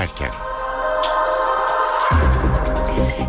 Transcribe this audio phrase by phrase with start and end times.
[0.00, 0.30] dönerken.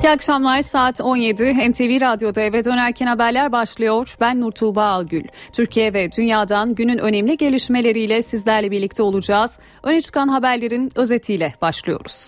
[0.04, 4.16] İyi akşamlar saat 17 NTV Radyo'da eve dönerken haberler başlıyor.
[4.22, 5.24] Ben Nur Tuğba Algül.
[5.54, 9.60] Türkiye ve dünyadan günün önemli gelişmeleriyle sizlerle birlikte olacağız.
[9.84, 12.28] Öne çıkan haberlerin özetiyle başlıyoruz.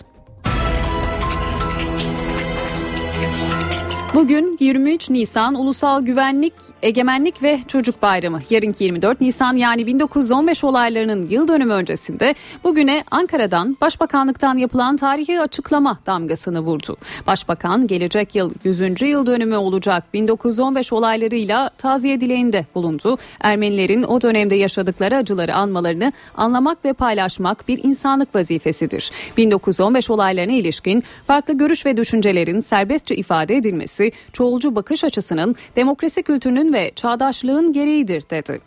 [4.14, 6.52] Bugün 23 Nisan Ulusal Güvenlik,
[6.82, 8.40] Egemenlik ve Çocuk Bayramı.
[8.50, 15.98] Yarınki 24 Nisan yani 1915 olaylarının yıl dönümü öncesinde bugüne Ankara'dan Başbakanlıktan yapılan tarihi açıklama
[16.06, 16.96] damgasını vurdu.
[17.26, 19.02] Başbakan gelecek yıl 100.
[19.02, 23.18] yıl dönümü olacak 1915 olaylarıyla taziye dileğinde bulundu.
[23.40, 29.10] Ermenilerin o dönemde yaşadıkları acıları anmalarını anlamak ve paylaşmak bir insanlık vazifesidir.
[29.36, 36.22] 1915 olaylarına ilişkin farklı görüş ve düşüncelerin serbestçe ifade edilmesi demokrasi, çoğulcu bakış açısının demokrasi
[36.22, 38.60] kültürünün ve çağdaşlığın gereğidir dedi.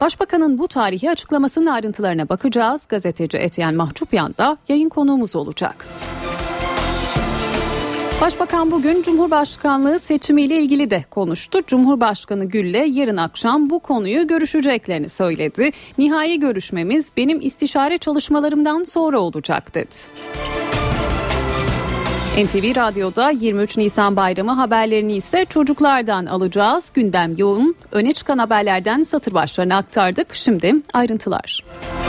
[0.00, 2.86] Başbakanın bu tarihi açıklamasının ayrıntılarına bakacağız.
[2.88, 5.86] Gazeteci Etiyen Mahçupyan da yayın konuğumuz olacak.
[8.20, 11.58] Başbakan bugün Cumhurbaşkanlığı seçimiyle ilgili de konuştu.
[11.66, 15.70] Cumhurbaşkanı Gül'le yarın akşam bu konuyu görüşeceklerini söyledi.
[15.98, 19.94] Nihai görüşmemiz benim istişare çalışmalarımdan sonra olacak dedi.
[22.38, 26.90] NTV Radyo'da 23 Nisan Bayramı haberlerini ise çocuklardan alacağız.
[26.94, 27.76] Gündem yoğun.
[27.92, 30.34] Öne çıkan haberlerden satır başlarını aktardık.
[30.34, 31.64] Şimdi ayrıntılar.
[31.82, 32.07] Müzik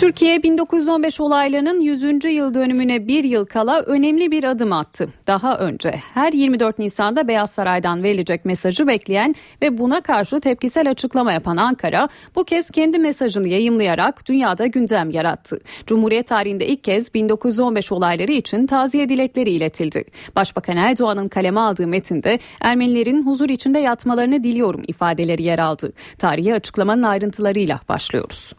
[0.00, 2.24] Türkiye 1915 olaylarının 100.
[2.24, 5.08] yıl dönümüne bir yıl kala önemli bir adım attı.
[5.26, 11.32] Daha önce her 24 Nisan'da Beyaz Saray'dan verilecek mesajı bekleyen ve buna karşı tepkisel açıklama
[11.32, 15.60] yapan Ankara bu kez kendi mesajını yayımlayarak dünyada gündem yarattı.
[15.86, 20.04] Cumhuriyet tarihinde ilk kez 1915 olayları için taziye dilekleri iletildi.
[20.36, 25.92] Başbakan Erdoğan'ın kaleme aldığı metinde Ermenilerin huzur içinde yatmalarını diliyorum ifadeleri yer aldı.
[26.18, 28.52] Tarihi açıklamanın ayrıntılarıyla başlıyoruz.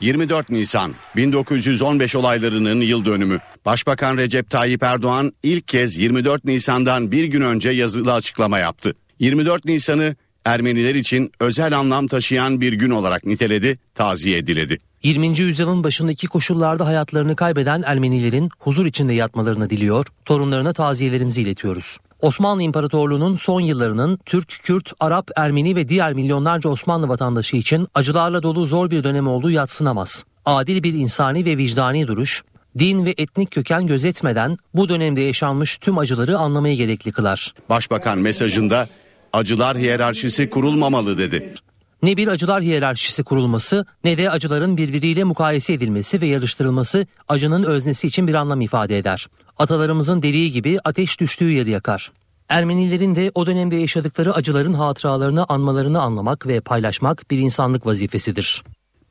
[0.00, 3.38] 24 Nisan 1915 olaylarının yıl dönümü.
[3.64, 8.94] Başbakan Recep Tayyip Erdoğan ilk kez 24 Nisan'dan bir gün önce yazılı açıklama yaptı.
[9.18, 14.78] 24 Nisan'ı Ermeniler için özel anlam taşıyan bir gün olarak niteledi, taziye diledi.
[15.02, 15.38] 20.
[15.38, 21.98] yüzyılın başındaki koşullarda hayatlarını kaybeden Ermenilerin huzur içinde yatmalarını diliyor, torunlarına taziyelerimizi iletiyoruz.
[22.22, 28.42] Osmanlı İmparatorluğu'nun son yıllarının Türk, Kürt, Arap, Ermeni ve diğer milyonlarca Osmanlı vatandaşı için acılarla
[28.42, 30.24] dolu zor bir dönem olduğu yatsınamaz.
[30.44, 32.42] Adil bir insani ve vicdani duruş,
[32.78, 37.54] din ve etnik köken gözetmeden bu dönemde yaşanmış tüm acıları anlamayı gerekli kılar.
[37.68, 38.88] Başbakan mesajında
[39.32, 41.54] acılar hiyerarşisi kurulmamalı dedi.
[42.02, 48.06] Ne bir acılar hiyerarşisi kurulması ne de acıların birbiriyle mukayese edilmesi ve yarıştırılması acının öznesi
[48.06, 49.26] için bir anlam ifade eder.
[49.56, 52.12] Atalarımızın dediği gibi ateş düştüğü yeri yakar.
[52.48, 58.62] Ermenilerin de o dönemde yaşadıkları acıların hatıralarını anmalarını anlamak ve paylaşmak bir insanlık vazifesidir.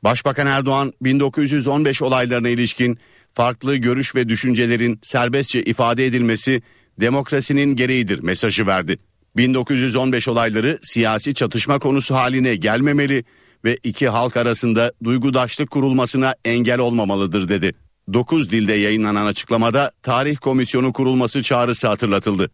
[0.04, 2.98] Başbakan Erdoğan 1915 olaylarına ilişkin
[3.34, 6.62] farklı görüş ve düşüncelerin serbestçe ifade edilmesi
[7.00, 8.98] demokrasinin gereğidir mesajı verdi.
[9.36, 13.24] 1915 olayları siyasi çatışma konusu haline gelmemeli
[13.64, 17.74] ve iki halk arasında duygudaşlık kurulmasına engel olmamalıdır dedi.
[18.12, 22.50] 9 dilde yayınlanan açıklamada tarih komisyonu kurulması çağrısı hatırlatıldı.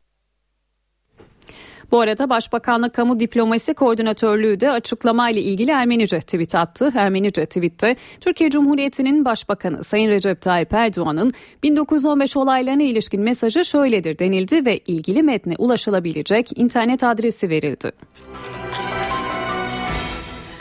[1.93, 6.93] Bu arada Başbakanlık Kamu Diplomasi Koordinatörlüğü de açıklamayla ilgili Ermenice tweet attı.
[6.97, 11.33] Ermenice tweette Türkiye Cumhuriyeti'nin Başbakanı Sayın Recep Tayyip Erdoğan'ın
[11.63, 17.93] 1915 olaylarına ilişkin mesajı şöyledir denildi ve ilgili metne ulaşılabilecek internet adresi verildi.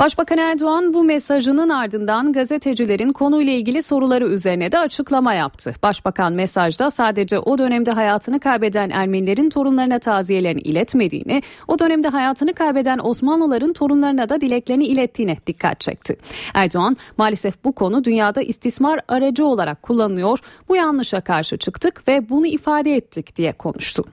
[0.01, 5.75] Başbakan Erdoğan bu mesajının ardından gazetecilerin konuyla ilgili soruları üzerine de açıklama yaptı.
[5.83, 12.99] Başbakan mesajda sadece o dönemde hayatını kaybeden Ermenilerin torunlarına taziyelerini iletmediğini, o dönemde hayatını kaybeden
[13.03, 16.17] Osmanlıların torunlarına da dileklerini ilettiğine dikkat çekti.
[16.53, 20.39] Erdoğan maalesef bu konu dünyada istismar aracı olarak kullanılıyor.
[20.69, 24.05] Bu yanlışa karşı çıktık ve bunu ifade ettik diye konuştu.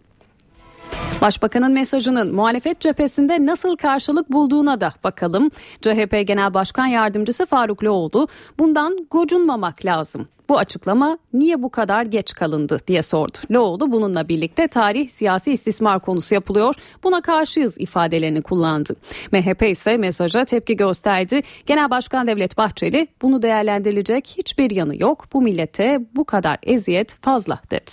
[1.20, 5.50] Başbakanın mesajının muhalefet cephesinde nasıl karşılık bulduğuna da bakalım.
[5.80, 10.28] CHP Genel Başkan Yardımcısı Faruk Loğlu bundan gocunmamak lazım.
[10.48, 13.38] Bu açıklama niye bu kadar geç kalındı diye sordu.
[13.50, 16.74] Loğlu bununla birlikte tarih siyasi istismar konusu yapılıyor.
[17.04, 18.94] Buna karşıyız ifadelerini kullandı.
[19.32, 21.42] MHP ise mesaja tepki gösterdi.
[21.66, 25.24] Genel Başkan Devlet Bahçeli bunu değerlendirilecek hiçbir yanı yok.
[25.32, 27.90] Bu millete bu kadar eziyet fazla dedi.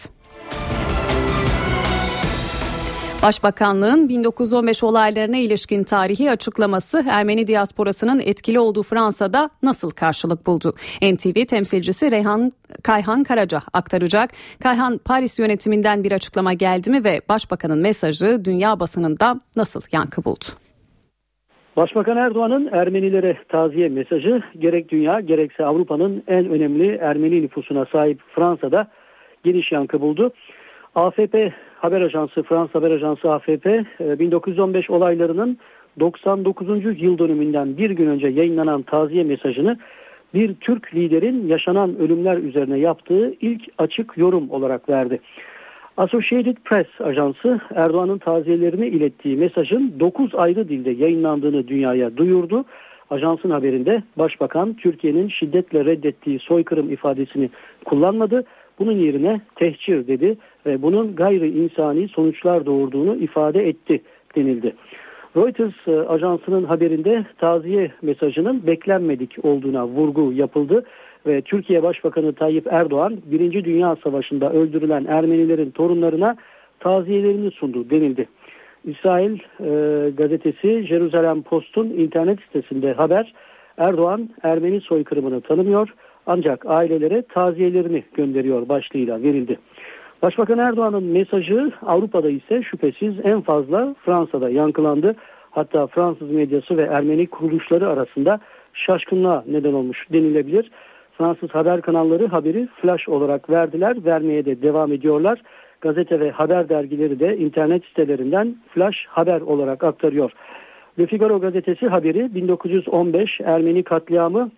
[3.26, 10.74] Başbakanlığın 1915 olaylarına ilişkin tarihi açıklaması Ermeni diasporasının etkili olduğu Fransa'da nasıl karşılık buldu?
[11.02, 12.52] NTV temsilcisi Reyhan
[12.84, 14.30] Kayhan Karaca aktaracak.
[14.64, 20.46] Kayhan Paris yönetiminden bir açıklama geldi mi ve başbakanın mesajı dünya basınında nasıl yankı buldu?
[21.78, 28.88] Başbakan Erdoğan'ın Ermenilere taziye mesajı gerek dünya gerekse Avrupa'nın en önemli Ermeni nüfusuna sahip Fransa'da
[29.44, 30.32] geniş yankı buldu.
[30.96, 33.66] AFP haber ajansı Fransa haber ajansı AFP
[34.00, 35.58] 1915 e, olaylarının
[36.00, 37.02] 99.
[37.02, 39.78] yıl dönümünden bir gün önce yayınlanan taziye mesajını
[40.34, 45.20] bir Türk liderin yaşanan ölümler üzerine yaptığı ilk açık yorum olarak verdi.
[45.98, 52.66] Associated Press ajansı Erdoğan'ın taziyelerini ilettiği mesajın 9 ayrı dilde yayınlandığını dünyaya duyurdu.
[53.10, 57.50] Ajansın haberinde Başbakan Türkiye'nin şiddetle reddettiği soykırım ifadesini
[57.86, 58.44] kullanmadı.
[58.80, 64.02] Bunun yerine tehcir dedi ve bunun gayri insani sonuçlar doğurduğunu ifade etti
[64.36, 64.76] denildi.
[65.38, 70.86] Reuters e, ajansının haberinde taziye mesajının beklenmedik olduğuna vurgu yapıldı
[71.26, 76.36] ve Türkiye Başbakanı Tayyip Erdoğan Birinci Dünya Savaşı'nda öldürülen Ermenilerin torunlarına
[76.80, 78.28] taziyelerini sundu denildi.
[78.84, 83.34] İsrail e, gazetesi Jerusalem Post'un internet sitesinde haber
[83.78, 85.90] Erdoğan Ermeni soykırımını tanımıyor
[86.28, 89.60] ancak ailelere taziyelerini gönderiyor başlığıyla verildi.
[90.22, 95.16] Başbakan Erdoğan'ın mesajı Avrupa'da ise şüphesiz en fazla Fransa'da yankılandı.
[95.52, 98.40] Hatta Fransız medyası ve Ermeni kuruluşları arasında
[98.74, 100.72] şaşkınlığa neden olmuş denilebilir.
[101.18, 105.42] Fransız haber kanalları haberi flash olarak verdiler, vermeye de devam ediyorlar.
[105.82, 110.32] Gazete ve haber dergileri de internet sitelerinden flash haber olarak aktarıyor.
[111.00, 114.52] Le Figaro gazetesi haberi 1915 Ermeni katliamı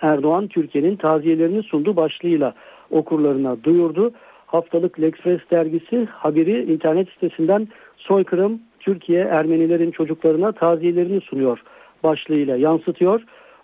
[0.00, 2.54] Erdoğan Türkiye'nin taziyelerini sundu başlığıyla
[2.90, 4.12] okurlarına duyurdu.
[4.46, 11.62] Haftalık L'Express dergisi haberi internet sitesinden soykırım Türkiye Ermenilerin çocuklarına taziyelerini sunuyor
[12.02, 13.22] başlığıyla yansıtıyor.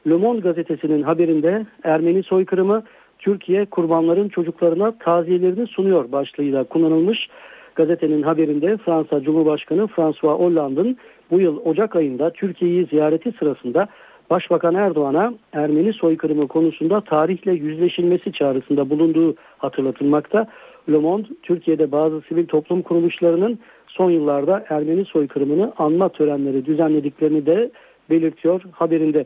[0.08, 2.82] Le Monde gazetesinin haberinde Ermeni soykırımı
[3.18, 7.28] Türkiye kurbanların çocuklarına taziyelerini sunuyor başlığıyla kullanılmış.
[7.74, 10.96] Gazetenin haberinde Fransa Cumhurbaşkanı François Hollande'ın
[11.30, 13.88] bu yıl Ocak ayında Türkiye'yi ziyareti sırasında
[14.30, 20.46] Başbakan Erdoğan'a Ermeni soykırımı konusunda tarihle yüzleşilmesi çağrısında bulunduğu hatırlatılmakta.
[20.90, 27.70] Le Monde, Türkiye'de bazı sivil toplum kuruluşlarının son yıllarda Ermeni soykırımını anma törenleri düzenlediklerini de
[28.10, 29.24] belirtiyor haberinde.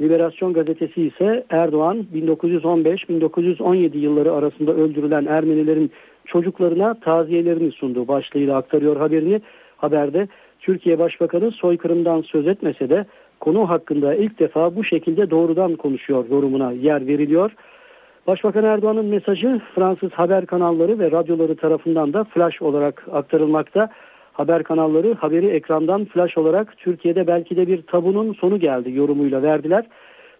[0.00, 5.90] Liberasyon gazetesi ise Erdoğan 1915-1917 yılları arasında öldürülen Ermenilerin
[6.24, 9.40] çocuklarına taziyelerini sundu başlığıyla aktarıyor haberini.
[9.76, 10.28] Haberde
[10.60, 13.06] Türkiye Başbakanı soykırımdan söz etmese de
[13.40, 17.50] konu hakkında ilk defa bu şekilde doğrudan konuşuyor yorumuna yer veriliyor.
[18.26, 23.90] Başbakan Erdoğan'ın mesajı Fransız haber kanalları ve radyoları tarafından da flash olarak aktarılmakta.
[24.32, 29.86] Haber kanalları haberi ekrandan flash olarak Türkiye'de belki de bir tabunun sonu geldi yorumuyla verdiler.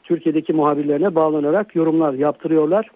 [0.05, 2.91] Türkiye'deki muhabirlerine bağlanarak yorumlar yaptırıyorlar.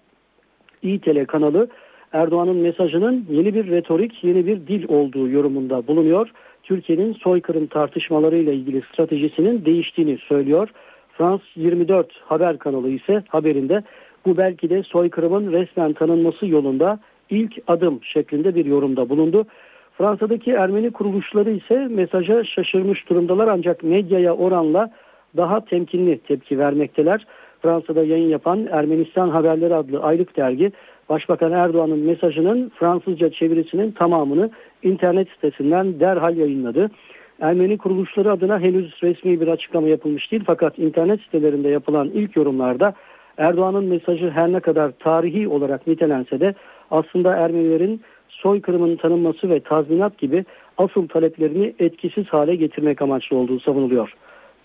[0.83, 1.69] İTele kanalı
[2.13, 6.33] Erdoğan'ın mesajının yeni bir retorik, yeni bir dil olduğu yorumunda bulunuyor.
[6.63, 10.69] Türkiye'nin soykırım tartışmalarıyla ilgili stratejisinin değiştiğini söylüyor.
[11.13, 13.83] Frans 24 haber kanalı ise haberinde
[14.27, 16.99] bu belki de soykırımın resmen tanınması yolunda
[17.31, 19.47] ilk adım şeklinde bir yorumda bulundu.
[19.99, 24.91] Fransa'daki Ermeni kuruluşları ise mesaja şaşırmış durumdalar ancak medyaya oranla
[25.37, 27.27] daha temkinli tepki vermekteler.
[27.63, 30.73] Fransa'da yayın yapan Ermenistan Haberleri adlı aylık dergi
[31.09, 34.51] Başbakan Erdoğan'ın mesajının Fransızca çevirisinin tamamını
[34.83, 36.91] internet sitesinden derhal yayınladı.
[37.41, 42.95] Ermeni kuruluşları adına henüz resmi bir açıklama yapılmış değil fakat internet sitelerinde yapılan ilk yorumlarda
[43.39, 46.55] Erdoğan'ın mesajı her ne kadar tarihi olarak nitelense de
[46.91, 50.45] aslında Ermenilerin soykırımın tanınması ve tazminat gibi
[50.79, 54.15] asıl taleplerini etkisiz hale getirmek amaçlı olduğu savunuluyor.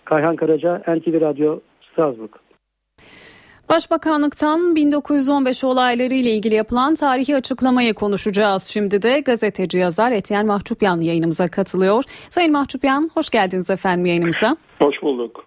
[0.05, 2.46] Kayhan Karaca, NTV Radyo, Strasbourg.
[3.69, 8.63] Başbakanlıktan 1915 olayları ile ilgili yapılan tarihi açıklamayı konuşacağız.
[8.63, 12.03] Şimdi de gazeteci yazar Etyen Mahçupyan yayınımıza katılıyor.
[12.29, 14.57] Sayın Mahçupyan hoş geldiniz efendim yayınımıza.
[14.79, 15.45] Hoş bulduk.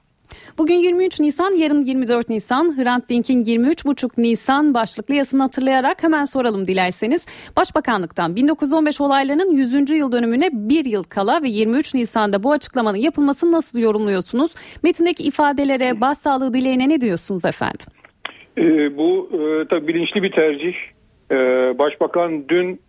[0.59, 2.77] Bugün 23 Nisan, yarın 24 Nisan.
[2.77, 7.27] Hrant Dink'in 23,5 Nisan başlıklı yazını hatırlayarak hemen soralım dilerseniz.
[7.57, 9.91] Başbakanlıktan 1915 olaylarının 100.
[9.91, 14.53] yıl dönümüne bir yıl kala ve 23 Nisan'da bu açıklamanın yapılmasını nasıl yorumluyorsunuz?
[14.83, 17.87] Metindeki ifadelere, başsağlığı dileğine ne diyorsunuz efendim?
[18.59, 20.75] E, bu e, tabii bilinçli bir tercih.
[21.31, 21.37] E,
[21.79, 22.81] Başbakan dün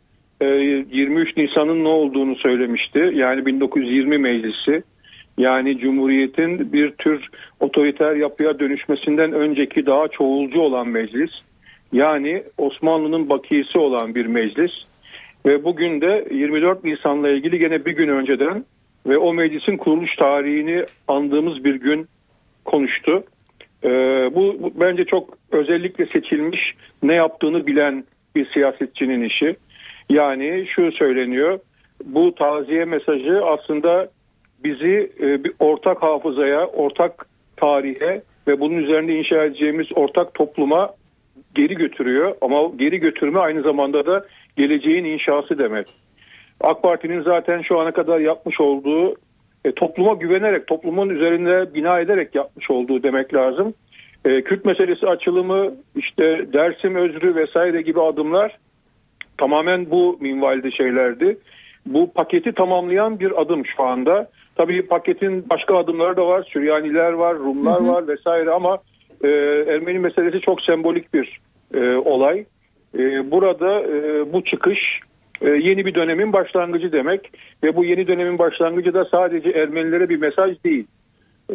[0.41, 3.11] e, 23 Nisan'ın ne olduğunu söylemişti.
[3.13, 4.83] Yani 1920 meclisi.
[5.37, 11.31] Yani Cumhuriyet'in bir tür otoriter yapıya dönüşmesinden önceki daha çoğulcu olan meclis.
[11.93, 14.71] Yani Osmanlı'nın bakiyesi olan bir meclis.
[15.45, 18.65] Ve bugün de 24 Nisan'la ilgili gene bir gün önceden
[19.07, 22.07] ve o meclisin kuruluş tarihini andığımız bir gün
[22.65, 23.23] konuştu.
[23.83, 23.89] Ee,
[24.35, 26.73] bu, bu bence çok özellikle seçilmiş
[27.03, 28.03] ne yaptığını bilen
[28.35, 29.55] bir siyasetçinin işi.
[30.09, 31.59] Yani şu söyleniyor
[32.05, 34.09] bu taziye mesajı aslında
[34.63, 37.25] bizi e, bir ortak hafızaya, ortak
[37.57, 40.89] tarihe ve bunun üzerinde inşa edeceğimiz ortak topluma
[41.55, 42.35] geri götürüyor.
[42.41, 44.25] Ama geri götürme aynı zamanda da
[44.57, 45.87] geleceğin inşası demek.
[46.61, 49.15] AK Parti'nin zaten şu ana kadar yapmış olduğu
[49.65, 53.73] e, topluma güvenerek, toplumun üzerinde bina ederek yapmış olduğu demek lazım.
[54.25, 58.57] E, Kürt meselesi açılımı, işte Dersim özrü vesaire gibi adımlar
[59.37, 61.37] tamamen bu minvalde şeylerdi.
[61.85, 64.29] Bu paketi tamamlayan bir adım şu anda.
[64.55, 66.49] Tabii paketin başka adımları da var.
[66.53, 67.87] Süryaniler var, Rumlar hı hı.
[67.87, 68.77] var vesaire ama
[69.23, 69.27] e,
[69.67, 71.39] Ermeni meselesi çok sembolik bir
[71.73, 72.45] e, olay.
[72.97, 74.99] E, burada e, bu çıkış
[75.47, 77.31] yeni bir dönemin başlangıcı demek
[77.63, 80.87] ve bu yeni dönemin başlangıcı da sadece Ermenilere bir mesaj değil.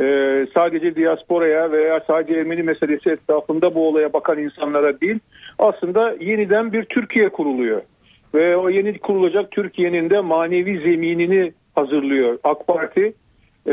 [0.00, 5.18] E, sadece diasporaya veya sadece Ermeni meselesi etrafında bu olaya bakan insanlara değil
[5.58, 7.82] aslında yeniden bir Türkiye kuruluyor.
[8.34, 13.12] Ve o yeni kurulacak Türkiye'nin de manevi zeminini hazırlıyor AK Parti.
[13.66, 13.72] E,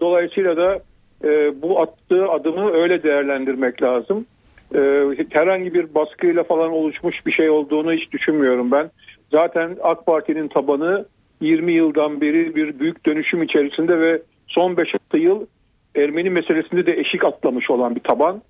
[0.00, 0.80] dolayısıyla da
[1.24, 4.26] e, bu attığı adımı öyle değerlendirmek lazım.
[4.74, 4.80] E,
[5.30, 8.90] herhangi bir baskıyla falan oluşmuş bir şey olduğunu hiç düşünmüyorum ben.
[9.30, 11.04] Zaten AK Parti'nin tabanı
[11.40, 15.46] 20 yıldan beri bir büyük dönüşüm içerisinde ve son 5-6 yıl
[15.96, 18.40] Ermeni meselesinde de eşik atlamış olan bir taban.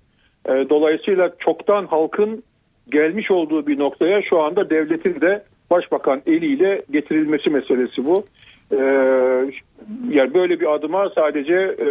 [0.45, 2.43] E, dolayısıyla çoktan halkın
[2.89, 8.25] gelmiş olduğu bir noktaya şu anda devletin de başbakan eliyle getirilmesi meselesi bu.
[8.71, 8.75] Ee,
[10.09, 11.87] yani böyle bir adıma sadece e,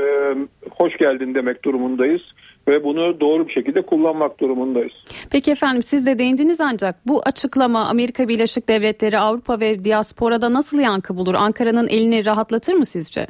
[0.70, 2.22] hoş geldin demek durumundayız
[2.70, 4.92] ve bunu doğru bir şekilde kullanmak durumundayız.
[5.30, 10.78] Peki efendim siz de değindiniz ancak bu açıklama Amerika Birleşik Devletleri, Avrupa ve diasporada nasıl
[10.80, 11.34] yankı bulur?
[11.34, 13.26] Ankara'nın elini rahatlatır mı sizce?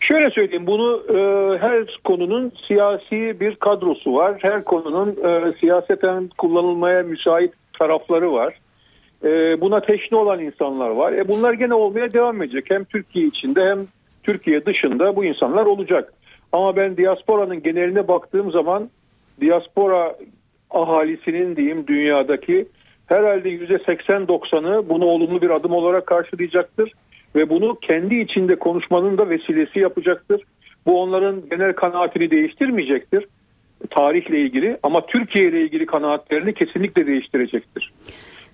[0.00, 1.18] Şöyle söyleyeyim bunu e,
[1.58, 4.38] her konunun siyasi bir kadrosu var.
[4.42, 8.54] Her konunun e, siyaseten kullanılmaya müsait tarafları var.
[9.24, 11.12] E, buna teşne olan insanlar var.
[11.12, 12.64] E, bunlar gene olmaya devam edecek.
[12.68, 13.78] Hem Türkiye içinde hem
[14.22, 16.12] Türkiye dışında bu insanlar olacak.
[16.52, 18.90] Ama ben diasporanın geneline baktığım zaman
[19.40, 20.16] diaspora
[20.70, 22.68] ahalisinin diyeyim dünyadaki
[23.06, 26.92] herhalde %80-90'ı bunu olumlu bir adım olarak karşılayacaktır
[27.34, 30.42] ve bunu kendi içinde konuşmanın da vesilesi yapacaktır.
[30.86, 33.24] Bu onların genel kanaatini değiştirmeyecektir
[33.90, 37.92] tarihle ilgili ama Türkiye ile ilgili kanaatlerini kesinlikle değiştirecektir.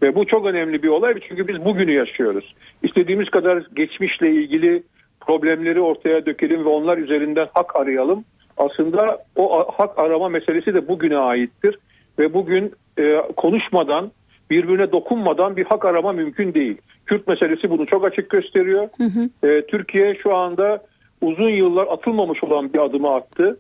[0.02, 2.54] Ve bu çok önemli bir olay çünkü biz bugünü yaşıyoruz.
[2.82, 4.82] İstediğimiz kadar geçmişle ilgili
[5.26, 8.24] problemleri ortaya dökelim ve onlar üzerinden hak arayalım.
[8.56, 11.78] Aslında o hak arama meselesi de bugüne aittir
[12.18, 14.10] ve bugün e, konuşmadan
[14.50, 16.76] birbirine dokunmadan bir hak arama mümkün değil.
[17.06, 18.88] Kürt meselesi bunu çok açık gösteriyor.
[18.96, 19.48] Hı hı.
[19.48, 20.82] E, Türkiye şu anda
[21.20, 23.58] uzun yıllar atılmamış olan bir adımı attı.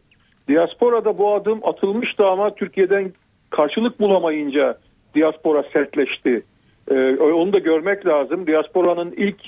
[0.48, 3.12] Diasporada bu adım atılmıştı ama Türkiye'den
[3.50, 4.78] karşılık bulamayınca
[5.14, 6.42] diaspora sertleşti.
[6.90, 8.46] E, onu da görmek lazım.
[8.46, 9.40] Diasporanın ilk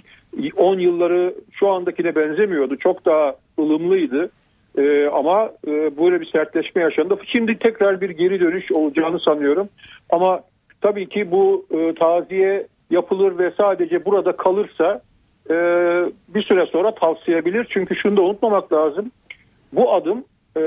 [0.56, 2.76] 10 yılları şu andakine benzemiyordu.
[2.76, 4.30] Çok daha ılımlıydı.
[4.78, 7.18] E, ama e, böyle bir sertleşme yaşandı.
[7.26, 9.68] Şimdi tekrar bir geri dönüş olacağını sanıyorum.
[10.10, 10.40] Ama
[10.80, 15.02] tabii ki bu e, taziye yapılır ve sadece burada kalırsa
[15.50, 15.54] e,
[16.28, 17.66] bir süre sonra tavsiyebilir.
[17.70, 19.10] Çünkü şunu da unutmamak lazım.
[19.72, 20.24] Bu adım
[20.56, 20.60] e,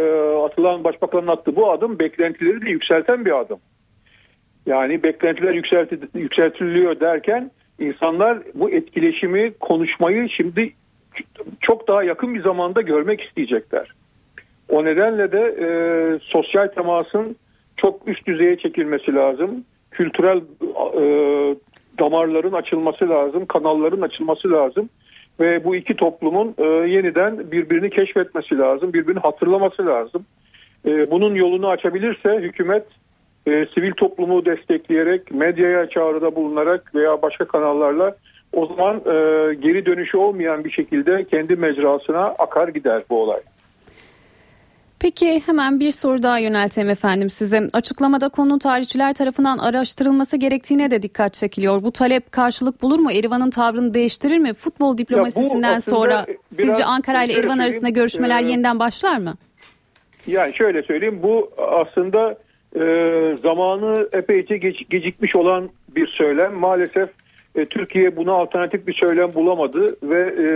[0.45, 3.59] atılan başbakanın attığı bu adım beklentileri de yükselten bir adım.
[4.65, 10.74] Yani beklentiler yükselti, yükseltiliyor derken insanlar bu etkileşimi, konuşmayı şimdi
[11.59, 13.91] çok daha yakın bir zamanda görmek isteyecekler.
[14.69, 15.67] O nedenle de e,
[16.21, 17.36] sosyal temasın
[17.77, 19.65] çok üst düzeye çekilmesi lazım.
[19.91, 21.03] Kültürel e,
[22.00, 24.89] damarların açılması lazım, kanalların açılması lazım
[25.39, 30.25] ve bu iki toplumun e, yeniden birbirini keşfetmesi lazım, birbirini hatırlaması lazım.
[30.86, 32.86] E, bunun yolunu açabilirse hükümet
[33.48, 38.15] e, sivil toplumu destekleyerek, medyaya çağrıda bulunarak veya başka kanallarla
[38.53, 43.39] o zaman e, geri dönüşü olmayan bir şekilde kendi mecrasına akar gider bu olay.
[45.00, 47.67] Peki hemen bir soru daha yönelteyim efendim size.
[47.74, 51.84] Açıklamada konu tarihçiler tarafından araştırılması gerektiğine de dikkat çekiliyor.
[51.84, 53.12] Bu talep karşılık bulur mu?
[53.12, 54.53] Erivan'ın tavrını değiştirir mi?
[54.53, 59.34] Futbol diplomasisinden sonra sizce Ankara ile Erivan arasında görüşmeler e, yeniden başlar mı?
[60.27, 62.38] Yani şöyle söyleyeyim bu aslında
[62.75, 66.53] e, zamanı epeyce geç, gecikmiş olan bir söylem.
[66.53, 67.09] Maalesef
[67.55, 70.47] e, Türkiye buna alternatif bir söylem bulamadı ve e,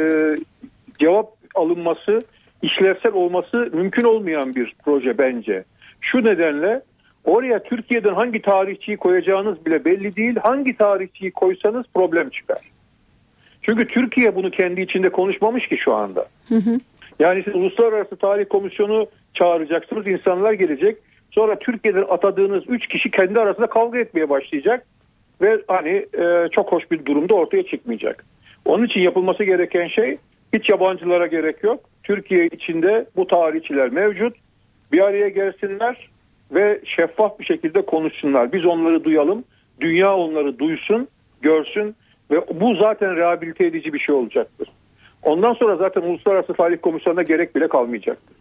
[0.99, 2.21] cevap alınması
[2.61, 5.63] işlevsel olması mümkün olmayan bir proje bence.
[6.01, 6.81] Şu nedenle
[7.25, 10.35] oraya Türkiye'den hangi tarihçiyi koyacağınız bile belli değil.
[10.43, 12.59] Hangi tarihçiyi koysanız problem çıkar.
[13.61, 16.25] Çünkü Türkiye bunu kendi içinde konuşmamış ki şu anda.
[16.49, 16.79] Hı hı.
[17.19, 20.97] Yani siz Uluslararası Tarih Komisyonu çağıracaksınız, insanlar gelecek.
[21.33, 24.85] Sonra Türkiye'den atadığınız 3 kişi kendi arasında kavga etmeye başlayacak
[25.41, 28.23] ve hani e, çok hoş bir durumda ortaya çıkmayacak.
[28.65, 30.17] Onun için yapılması gereken şey
[30.53, 31.79] Hiç yabancılara gerek yok.
[32.03, 34.35] Türkiye içinde bu tarihçiler mevcut.
[34.91, 36.09] Bir araya gelsinler
[36.51, 38.53] ve şeffaf bir şekilde konuşsunlar.
[38.53, 39.43] Biz onları duyalım.
[39.81, 41.07] Dünya onları duysun,
[41.41, 41.95] görsün
[42.31, 44.67] ve bu zaten rehabilite edici bir şey olacaktır.
[45.23, 48.37] Ondan sonra zaten Uluslararası Faaliyet Komisyonu'na gerek bile kalmayacaktır.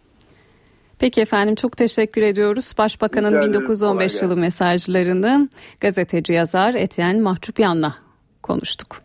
[1.03, 2.73] Peki efendim çok teşekkür ediyoruz.
[2.77, 7.95] Başbakanın 1915 yılı mesajlarını gazeteci yazar Etyen Mahçupyan'la
[8.43, 9.01] konuştuk.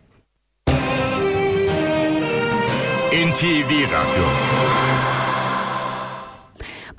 [3.11, 4.25] NTV Radyo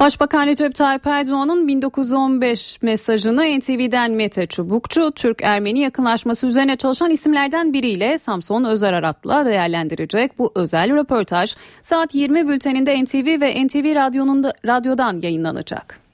[0.00, 8.18] Başbakan Recep Tayyip Erdoğan'ın 1915 mesajını NTV'den Mete Çubukçu, Türk-Ermeni yakınlaşması üzerine çalışan isimlerden biriyle
[8.18, 10.38] Samson Özer Arat'la değerlendirecek.
[10.38, 16.09] Bu özel röportaj saat 20 bülteninde NTV ve NTV Radyo'nun da, radyodan yayınlanacak.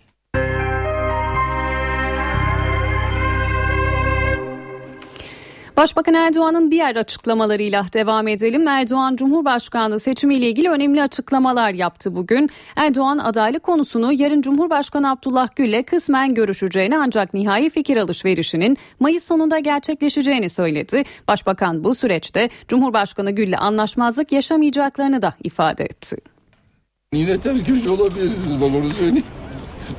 [5.76, 8.68] Başbakan Erdoğan'ın diğer açıklamalarıyla devam edelim.
[8.68, 12.50] Erdoğan Cumhurbaşkanlığı seçimiyle ilgili önemli açıklamalar yaptı bugün.
[12.76, 19.58] Erdoğan adaylık konusunu yarın Cumhurbaşkanı Abdullah Gül'le kısmen görüşeceğini ancak nihai fikir alışverişinin Mayıs sonunda
[19.58, 21.04] gerçekleşeceğini söyledi.
[21.28, 26.16] Başbakan bu süreçte Cumhurbaşkanı Gül'le anlaşmazlık yaşamayacaklarını da ifade etti.
[27.12, 29.24] Yine ters köşe olabilirsiniz bak onu söyleyeyim.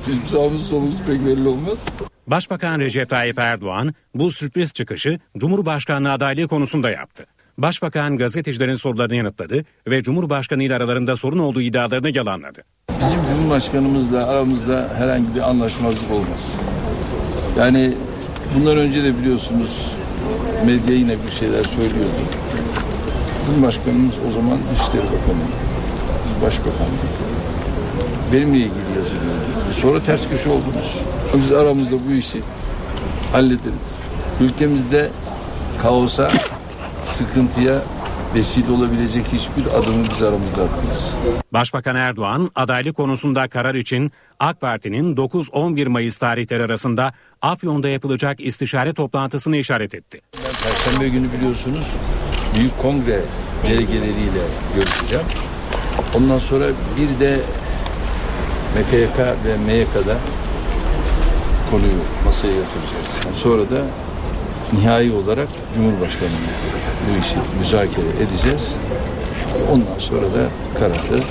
[0.06, 1.86] Bizim sağımız solumuz pek belli olmaz.
[2.30, 7.26] Başbakan Recep Tayyip Erdoğan bu sürpriz çıkışı Cumhurbaşkanlığı adaylığı konusunda yaptı.
[7.58, 12.62] Başbakan gazetecilerin sorularını yanıtladı ve Cumhurbaşkanı ile aralarında sorun olduğu iddialarını yalanladı.
[12.90, 16.52] Bizim Cumhurbaşkanımızla aramızda herhangi bir anlaşmazlık olmaz.
[17.58, 17.94] Yani
[18.54, 19.92] bundan önce de biliyorsunuz
[20.66, 22.22] medya yine bir şeyler söylüyordu.
[23.46, 25.44] Cumhurbaşkanımız o zaman Dışişleri Bakanı,
[26.24, 27.00] biz Başbakanlık.
[28.32, 29.57] Benimle ilgili yazılıyordu.
[29.72, 30.98] Sonra ters köşe oldunuz.
[31.34, 32.40] Biz aramızda bu işi
[33.32, 33.96] hallederiz.
[34.40, 35.10] Ülkemizde
[35.82, 36.30] kaosa,
[37.06, 37.82] sıkıntıya
[38.34, 41.14] vesile olabilecek hiçbir adımı biz aramızda atmayız.
[41.52, 48.94] Başbakan Erdoğan adaylık konusunda karar için AK Parti'nin 9-11 Mayıs tarihleri arasında Afyon'da yapılacak istişare
[48.94, 50.20] toplantısını işaret etti.
[50.34, 51.86] Ben Perşembe günü biliyorsunuz
[52.58, 53.20] büyük kongre
[53.66, 55.26] delegeleriyle görüşeceğim.
[56.16, 56.64] Ondan sonra
[56.96, 57.40] bir de
[58.76, 60.16] MKYK ve MYK'da
[61.70, 63.24] konuyu masaya yatıracağız.
[63.24, 63.84] Yani sonra da
[64.72, 66.38] nihai olarak Cumhurbaşkanı'nın
[67.08, 68.76] bu işi müzakere edeceğiz.
[69.70, 71.22] Ondan sonra da kararı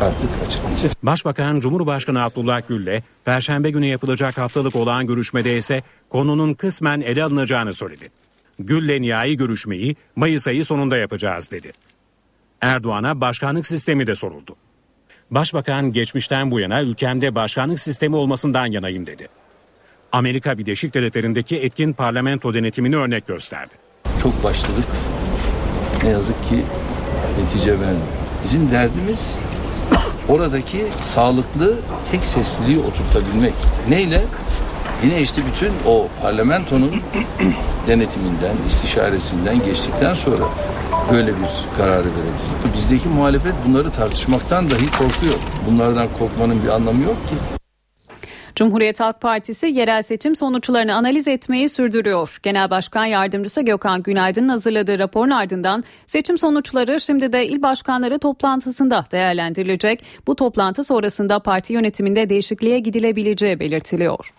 [0.00, 0.94] artık açıklayacağız.
[1.02, 7.74] Başbakan Cumhurbaşkanı Abdullah Gül'le Perşembe günü yapılacak haftalık olan görüşmede ise konunun kısmen ele alınacağını
[7.74, 8.08] söyledi.
[8.58, 11.72] Gül'le nihai görüşmeyi Mayıs ayı sonunda yapacağız dedi.
[12.60, 14.56] Erdoğan'a başkanlık sistemi de soruldu.
[15.30, 19.28] Başbakan geçmişten bu yana ülkemde başkanlık sistemi olmasından yanayım dedi.
[20.12, 23.74] Amerika Birleşik Devletleri'ndeki etkin parlamento denetimini örnek gösterdi.
[24.22, 24.84] Çok başladık.
[26.02, 26.62] Ne yazık ki
[27.40, 28.06] netice vermiyor.
[28.44, 29.38] Bizim derdimiz
[30.28, 31.78] oradaki sağlıklı
[32.10, 33.54] tek sesliliği oturtabilmek.
[33.88, 34.24] Neyle?
[35.02, 36.90] Yine işte bütün o parlamentonun
[37.86, 40.44] denetiminden, istişaresinden geçtikten sonra
[41.12, 42.74] böyle bir kararı verebilir.
[42.74, 45.34] Bizdeki muhalefet bunları tartışmaktan dahi korkuyor.
[45.70, 47.34] Bunlardan korkmanın bir anlamı yok ki.
[48.54, 52.38] Cumhuriyet Halk Partisi yerel seçim sonuçlarını analiz etmeyi sürdürüyor.
[52.42, 59.04] Genel Başkan Yardımcısı Gökhan Günaydın'ın hazırladığı raporun ardından seçim sonuçları şimdi de il başkanları toplantısında
[59.12, 60.04] değerlendirilecek.
[60.26, 64.32] Bu toplantı sonrasında parti yönetiminde değişikliğe gidilebileceği belirtiliyor.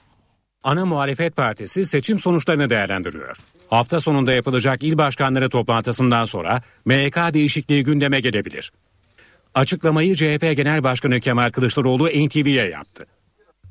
[0.63, 3.37] Ana Muhalefet Partisi seçim sonuçlarını değerlendiriyor.
[3.69, 8.71] Hafta sonunda yapılacak il başkanları toplantısından sonra MYK değişikliği gündeme gelebilir.
[9.53, 13.05] Açıklamayı CHP Genel Başkanı Kemal Kılıçdaroğlu NTV'ye yaptı.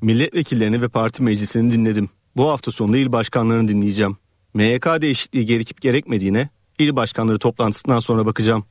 [0.02, 2.10] Milletvekillerini ve parti meclisini dinledim.
[2.36, 4.16] Bu hafta sonunda il başkanlarını dinleyeceğim.
[4.54, 6.48] MYK değişikliği gerekip gerekmediğine
[6.78, 8.64] il başkanları toplantısından sonra bakacağım.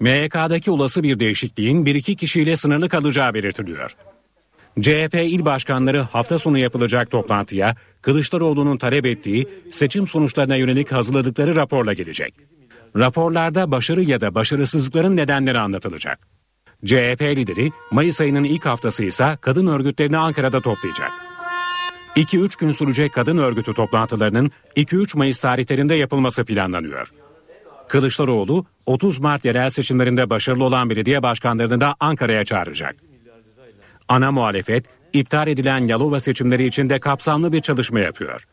[0.00, 3.96] MYK'daki olası bir değişikliğin bir iki kişiyle sınırlı kalacağı belirtiliyor.
[4.80, 11.92] CHP il başkanları hafta sonu yapılacak toplantıya Kılıçdaroğlu'nun talep ettiği seçim sonuçlarına yönelik hazırladıkları raporla
[11.92, 12.34] gelecek.
[12.96, 16.18] Raporlarda başarı ya da başarısızlıkların nedenleri anlatılacak.
[16.84, 21.10] CHP lideri Mayıs ayının ilk haftası ise kadın örgütlerini Ankara'da toplayacak.
[22.16, 27.12] 2-3 gün sürecek kadın örgütü toplantılarının 2-3 Mayıs tarihlerinde yapılması planlanıyor.
[27.88, 33.05] Kılıçdaroğlu 30 Mart yerel seçimlerinde başarılı olan belediye başkanlarını da Ankara'ya çağıracak.
[34.08, 38.46] Ana muhalefet iptal edilen Yalova seçimleri için de kapsamlı bir çalışma yapıyor.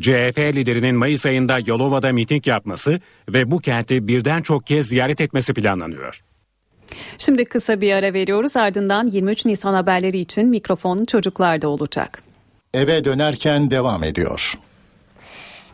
[0.00, 5.54] CHP liderinin Mayıs ayında Yalova'da miting yapması ve bu kenti birden çok kez ziyaret etmesi
[5.54, 6.20] planlanıyor.
[7.18, 12.22] Şimdi kısa bir ara veriyoruz ardından 23 Nisan haberleri için mikrofon çocuklarda olacak.
[12.74, 14.58] Eve dönerken devam ediyor.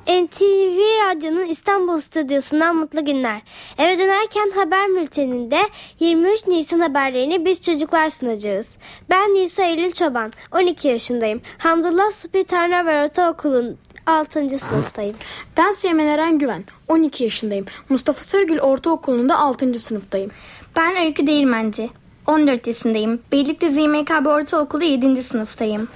[0.09, 3.43] NTV Radyo'nun İstanbul stüdyosundan mutlu günler.
[3.79, 5.59] Eve dönerken haber bülteninde
[6.01, 8.79] 23 Nisan haberlerini biz çocuklar sunacağız.
[9.11, 11.41] Ben Nisa Eylül Çoban, 12 yaşındayım.
[11.59, 14.59] Hamdullah Supi Tarnaver Ortaokulu'nun 6.
[14.59, 15.17] sınıftayım.
[15.57, 17.67] Ben Seymen Eren Güven, 12 yaşındayım.
[17.89, 19.75] Mustafa Sarıgül Ortaokulu'nda 6.
[19.75, 20.31] sınıftayım.
[20.77, 21.91] Ben Öykü Değirmenci,
[22.27, 23.21] 14 yaşındayım.
[23.33, 25.23] Beylikdüzü İMKB Ortaokulu 7.
[25.23, 25.89] sınıftayım.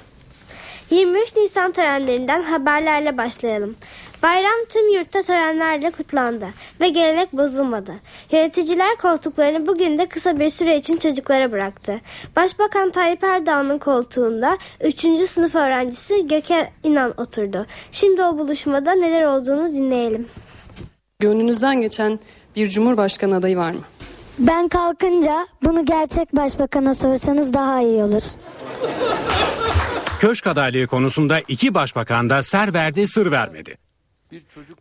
[0.92, 3.76] 23 Nisan törenlerinden haberlerle başlayalım.
[4.22, 6.46] Bayram tüm yurtta törenlerle kutlandı
[6.80, 7.92] ve gelenek bozulmadı.
[8.30, 12.00] Yöneticiler koltuklarını bugün de kısa bir süre için çocuklara bıraktı.
[12.36, 15.00] Başbakan Tayyip Erdoğan'ın koltuğunda 3.
[15.28, 17.66] sınıf öğrencisi Göker İnan oturdu.
[17.92, 20.28] Şimdi o buluşmada neler olduğunu dinleyelim.
[21.18, 22.18] Gönlünüzden geçen
[22.56, 23.80] bir cumhurbaşkanı adayı var mı?
[24.38, 28.22] Ben kalkınca bunu gerçek başbakana sorsanız daha iyi olur.
[30.22, 33.78] Köşk adaylığı konusunda iki başbakan da ser verdi sır vermedi.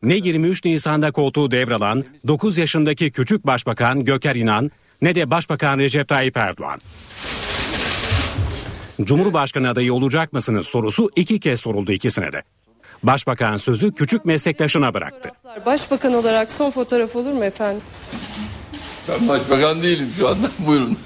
[0.03, 6.07] Ne 23 Nisan'da koltuğu devralan 9 yaşındaki küçük başbakan Göker İnan ne de başbakan Recep
[6.07, 6.79] Tayyip Erdoğan.
[9.03, 12.43] Cumhurbaşkanı adayı olacak mısınız sorusu iki kez soruldu ikisine de.
[13.03, 15.29] Başbakan sözü küçük meslektaşına bıraktı.
[15.65, 17.81] Başbakan olarak son fotoğraf olur mu efendim?
[19.09, 20.47] Ben başbakan değilim şu anda.
[20.67, 20.97] Buyurun.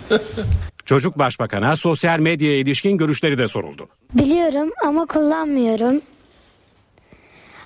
[0.85, 3.89] Çocuk başbakana sosyal medyaya ilişkin görüşleri de soruldu.
[4.13, 6.01] Biliyorum ama kullanmıyorum.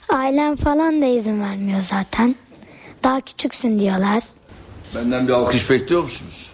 [0.10, 2.36] Ailem falan da izin vermiyor zaten.
[3.04, 4.24] Daha küçüksün diyorlar.
[4.96, 6.50] Benden bir alkış bekliyor musunuz?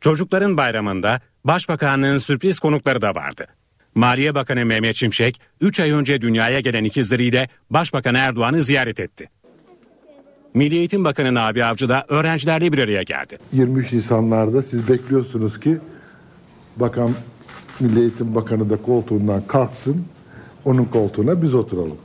[0.00, 3.46] Çocukların bayramında Başbakanlığın sürpriz konukları da vardı.
[3.94, 9.28] Maliye Bakanı Mehmet Şimşek 3 ay önce dünyaya gelen ikizleriyle Başbakan Erdoğan'ı ziyaret etti.
[10.54, 13.38] Milli Eğitim Bakanı Nabi Avcı da öğrencilerle bir araya geldi.
[13.52, 15.78] 23 Nisanlarda siz bekliyorsunuz ki
[16.76, 17.10] Bakan
[17.80, 20.04] Milli Eğitim Bakanı da koltuğundan kalksın,
[20.64, 21.98] onun koltuğuna biz oturalım.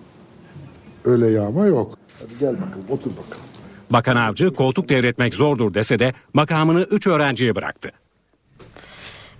[1.05, 1.97] Öyle yağma yok.
[2.19, 3.45] Hadi gel bakalım, otur bakalım.
[3.89, 7.91] Bakan Avcı koltuk devretmek zordur dese de makamını 3 öğrenciye bıraktı.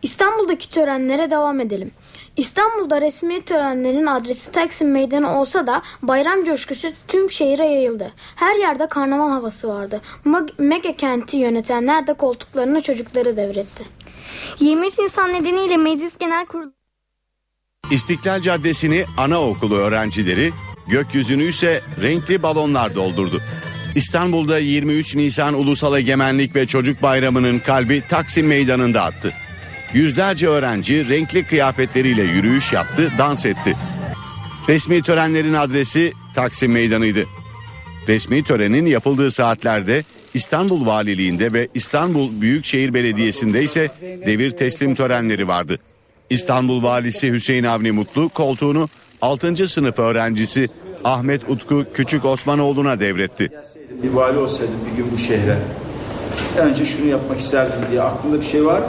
[0.02, 1.92] İstanbul'daki törenlere devam edelim.
[2.38, 8.12] İstanbul'da resmi törenlerin adresi Taksim Meydanı olsa da bayram coşkusu tüm şehire yayıldı.
[8.36, 10.02] Her yerde karnaval havası vardı.
[10.26, 13.84] Mag- Mega kenti yönetenler de koltuklarına çocukları devretti.
[14.60, 16.72] 23 Nisan nedeniyle Meclis Genel Kurulu
[17.92, 20.52] İstiklal Caddesi'ni anaokulu öğrencileri,
[20.88, 23.42] gökyüzünü ise renkli balonlar doldurdu.
[23.96, 29.34] İstanbul'da 23 Nisan Ulusal Egemenlik ve Çocuk Bayramı'nın kalbi Taksim Meydanı'nda attı.
[29.94, 33.76] Yüzlerce öğrenci renkli kıyafetleriyle yürüyüş yaptı, dans etti.
[34.70, 37.26] Resmi törenlerin adresi Taksim Meydanı'ydı.
[38.08, 45.80] Resmi törenin yapıldığı saatlerde İstanbul Valiliğinde ve İstanbul Büyükşehir Belediyesi'nde ise devir teslim törenleri vardı.
[46.30, 48.90] İstanbul Valisi Hüseyin Avni Mutlu koltuğunu
[49.22, 49.68] 6.
[49.68, 50.68] sınıf öğrencisi
[51.04, 53.50] Ahmet Utku Küçük Osmanoğlu'na devretti.
[54.04, 55.58] Bir vali olsaydım bir gün bu şehre
[56.58, 58.88] önce şunu yapmak isterdim diye aklında bir şey var mı?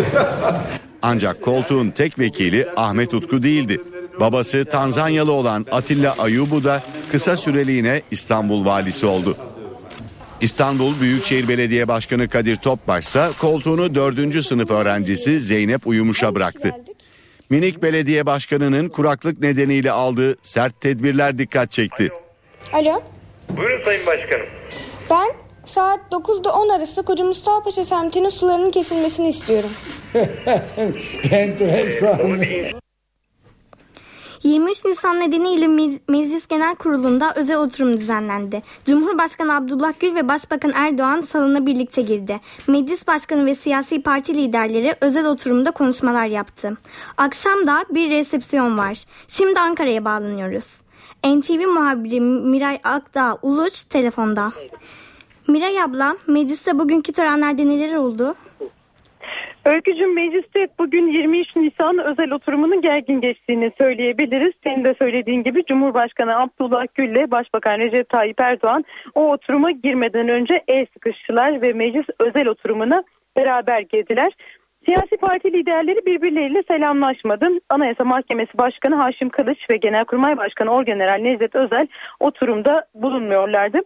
[1.02, 3.80] Ancak koltuğun tek vekili Ahmet Utku değildi.
[4.20, 6.82] Babası Tanzanyalı olan Atilla Ayubu da
[7.12, 9.36] kısa süreliğine İstanbul valisi oldu.
[10.40, 14.44] İstanbul Büyükşehir Belediye Başkanı Kadir Topbaş ise koltuğunu 4.
[14.44, 16.70] sınıf öğrencisi Zeynep Uyumuş'a bıraktı.
[17.50, 22.10] Minik Belediye Başkanı'nın kuraklık nedeniyle aldığı sert tedbirler dikkat çekti.
[22.72, 23.02] Alo.
[23.56, 24.46] Buyurun Sayın Başkanım.
[25.10, 29.70] Ben saat 9'da 10 arası Koca Mustafa Paşa semtinin sularının kesilmesini istiyorum.
[31.30, 32.18] Enteresan.
[34.42, 38.62] 23 Nisan nedeniyle Me- Meclis Genel Kurulu'nda özel oturum düzenlendi.
[38.84, 42.40] Cumhurbaşkanı Abdullah Gül ve Başbakan Erdoğan salona birlikte girdi.
[42.66, 46.76] Meclis Başkanı ve siyasi parti liderleri özel oturumda konuşmalar yaptı.
[47.16, 49.04] Akşam da bir resepsiyon var.
[49.28, 50.80] Şimdi Ankara'ya bağlanıyoruz.
[51.24, 54.52] NTV muhabiri Miray Akdağ Uluç telefonda.
[55.48, 58.34] Miray abla, mecliste bugünkü törenlerde neler oldu?
[59.64, 64.52] Öykücüm mecliste bugün 23 Nisan özel oturumunun gergin geçtiğini söyleyebiliriz.
[64.64, 70.28] Senin de söylediğin gibi Cumhurbaşkanı Abdullah Gül ile Başbakan Recep Tayyip Erdoğan o oturuma girmeden
[70.28, 73.04] önce el sıkıştılar ve meclis özel oturumuna
[73.36, 74.32] beraber girdiler.
[74.86, 77.48] Siyasi parti liderleri birbirleriyle selamlaşmadı.
[77.68, 81.86] Anayasa Mahkemesi Başkanı Haşim Kılıç ve Genelkurmay Başkanı Orgeneral Necdet Özel
[82.20, 83.78] oturumda bulunmuyorlardı.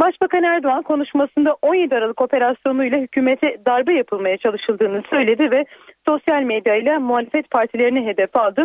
[0.00, 5.64] Başbakan Erdoğan konuşmasında 17 Aralık operasyonuyla hükümete darbe yapılmaya çalışıldığını söyledi ve
[6.08, 8.64] sosyal medyayla muhalefet partilerini hedef aldı.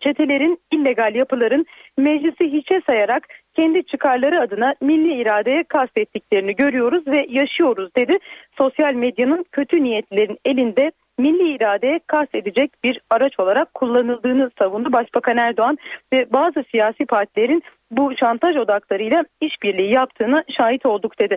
[0.00, 1.66] Çetelerin illegal yapıların
[1.98, 8.18] meclisi hiçe sayarak kendi çıkarları adına milli iradeye kastettiklerini görüyoruz ve yaşıyoruz dedi.
[8.58, 12.00] Sosyal medyanın kötü niyetlerin elinde milli iradeye
[12.34, 15.78] edecek bir araç olarak kullanıldığını savundu Başbakan Erdoğan
[16.12, 21.36] ve bazı siyasi partilerin bu şantaj odaklarıyla işbirliği yaptığını şahit olduk dedi.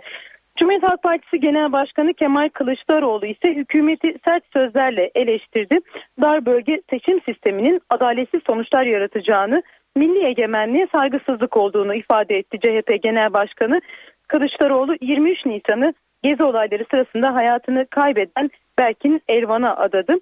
[0.58, 5.80] Cumhuriyet Halk Partisi Genel Başkanı Kemal Kılıçdaroğlu ise hükümeti sert sözlerle eleştirdi.
[6.22, 9.64] Dar bölge seçim sisteminin adaletsiz sonuçlar yaratacağını,
[9.96, 13.82] milli egemenliğe saygısızlık olduğunu ifade etti CHP Genel Başkanı.
[14.28, 20.16] Kılıçdaroğlu 23 Nisan'ı gezi olayları sırasında hayatını kaybeden Berkin Elvan'a adadı.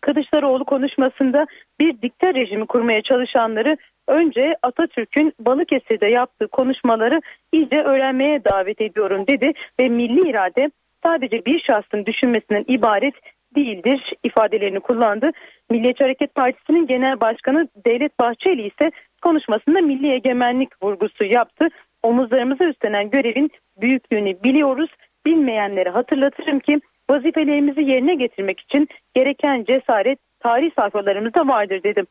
[0.00, 1.46] Kılıçdaroğlu konuşmasında
[1.80, 7.20] bir dikta rejimi kurmaya çalışanları önce Atatürk'ün Balıkesir'de yaptığı konuşmaları
[7.52, 10.70] iyice öğrenmeye davet ediyorum dedi ve milli irade
[11.02, 13.14] sadece bir şahsın düşünmesinden ibaret
[13.56, 15.30] değildir ifadelerini kullandı.
[15.70, 18.90] Milliyetçi Hareket Partisi'nin genel başkanı Devlet Bahçeli ise
[19.22, 21.68] konuşmasında milli egemenlik vurgusu yaptı.
[22.02, 24.90] Omuzlarımıza üstlenen görevin büyüklüğünü biliyoruz.
[25.26, 26.80] Bilmeyenlere hatırlatırım ki
[27.10, 32.06] vazifelerimizi yerine getirmek için gereken cesaret tarih sayfalarımızda vardır dedim.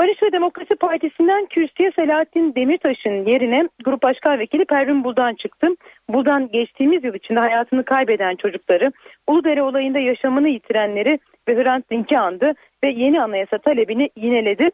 [0.00, 5.68] Barış ve Demokrasi Partisi'nden kürsüye Selahattin Demirtaş'ın yerine Grup Başkan Vekili Pervin Buldan çıktı.
[6.08, 8.92] Buldan geçtiğimiz yıl içinde hayatını kaybeden çocukları,
[9.26, 12.52] Uludere olayında yaşamını yitirenleri ve Hrant Dink'i andı
[12.84, 14.70] ve yeni anayasa talebini yineledi.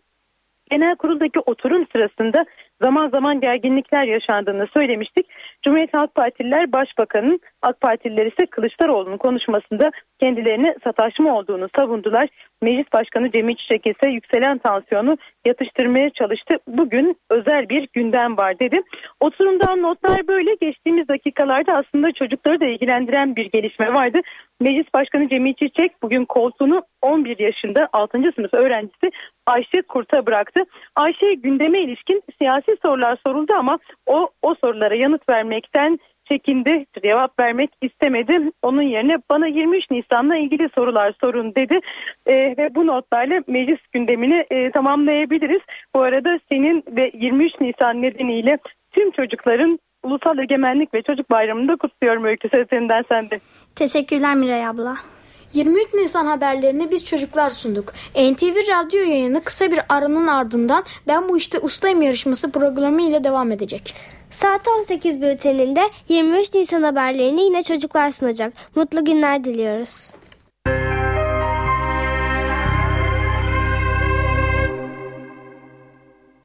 [0.71, 2.47] Genel kuruldaki oturum sırasında
[2.83, 5.27] zaman zaman gerginlikler yaşandığını söylemiştik.
[5.63, 12.29] Cumhuriyet Halk Partililer Başbakan'ın AK Partililer ise Kılıçdaroğlu'nun konuşmasında kendilerine sataşma olduğunu savundular.
[12.63, 16.57] Meclis Başkanı Cemil Çiçek ise yükselen tansiyonu yatıştırmaya çalıştı.
[16.69, 18.81] Bugün özel bir gündem var dedi.
[19.21, 20.55] Oturumdan notlar böyle.
[20.61, 24.19] Geçtiğimiz dakikalarda aslında çocukları da ilgilendiren bir gelişme vardı.
[24.61, 28.19] Meclis Başkanı Cemil Çiçek bugün koltuğunu 11 yaşında 6.
[28.37, 29.11] sınıf öğrencisi
[29.47, 30.61] Ayşe Kurt'a bıraktı.
[30.97, 35.99] Ayşe gündeme ilişkin siyasi sorular soruldu ama o o sorulara yanıt vermekten
[36.29, 38.51] çekindi, cevap vermek istemedi.
[38.63, 41.81] Onun yerine bana 23 Nisan'la ilgili sorular sorun dedi
[42.27, 45.61] e, ve bu notlarla meclis gündemini e, tamamlayabiliriz.
[45.95, 48.59] Bu arada senin ve 23 Nisan nedeniyle
[48.93, 53.41] tüm çocukların Ulusal Egemenlik ve Çocuk Bayramı'nı da kutluyorum Öykü Seslerinden sende.
[53.75, 54.97] Teşekkürler Miray abla.
[55.55, 57.93] 23 Nisan haberlerini biz çocuklar sunduk.
[58.15, 63.53] NTV radyo yayını kısa bir aranın ardından Ben Bu İşte Ustayım yarışması programı ile devam
[63.53, 63.95] edecek.
[64.31, 68.53] Saat 18 bülteninde 23 Nisan haberlerini yine çocuklar sunacak.
[68.75, 70.11] Mutlu günler diliyoruz.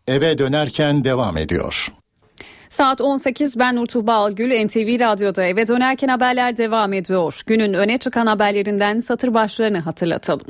[0.08, 1.92] Eve dönerken devam ediyor.
[2.72, 7.42] Saat 18 ben Nur Tuğba Algül NTV Radyo'da eve dönerken haberler devam ediyor.
[7.46, 10.48] Günün öne çıkan haberlerinden satır başlarını hatırlatalım.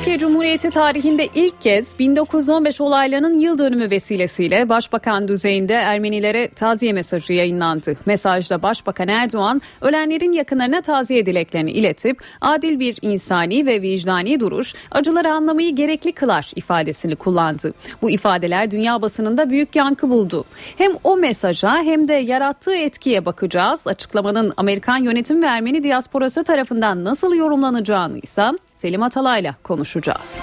[0.00, 7.32] Türkiye Cumhuriyeti tarihinde ilk kez 1915 olaylarının yıl dönümü vesilesiyle Başbakan düzeyinde Ermenilere taziye mesajı
[7.32, 7.96] yayınlandı.
[8.06, 15.32] Mesajda Başbakan Erdoğan ölenlerin yakınlarına taziye dileklerini iletip adil bir insani ve vicdani duruş acıları
[15.32, 17.72] anlamayı gerekli kılar ifadesini kullandı.
[18.02, 20.44] Bu ifadeler dünya basınında büyük yankı buldu.
[20.76, 23.86] Hem o mesaja hem de yarattığı etkiye bakacağız.
[23.86, 30.40] Açıklamanın Amerikan yönetim ve Ermeni diasporası tarafından nasıl yorumlanacağını ise Selim Atalay'la konuşacağız.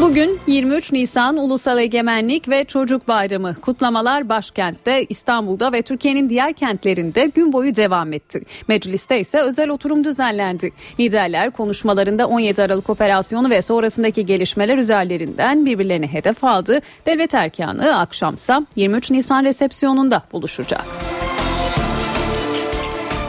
[0.00, 7.30] Bugün 23 Nisan Ulusal Egemenlik ve Çocuk Bayramı kutlamalar başkentte İstanbul'da ve Türkiye'nin diğer kentlerinde
[7.34, 8.42] gün boyu devam etti.
[8.68, 10.72] Mecliste ise özel oturum düzenlendi.
[11.00, 16.80] Liderler konuşmalarında 17 Aralık operasyonu ve sonrasındaki gelişmeler üzerlerinden birbirlerini hedef aldı.
[17.06, 21.13] Devlet erkanı akşamsa 23 Nisan resepsiyonunda buluşacak.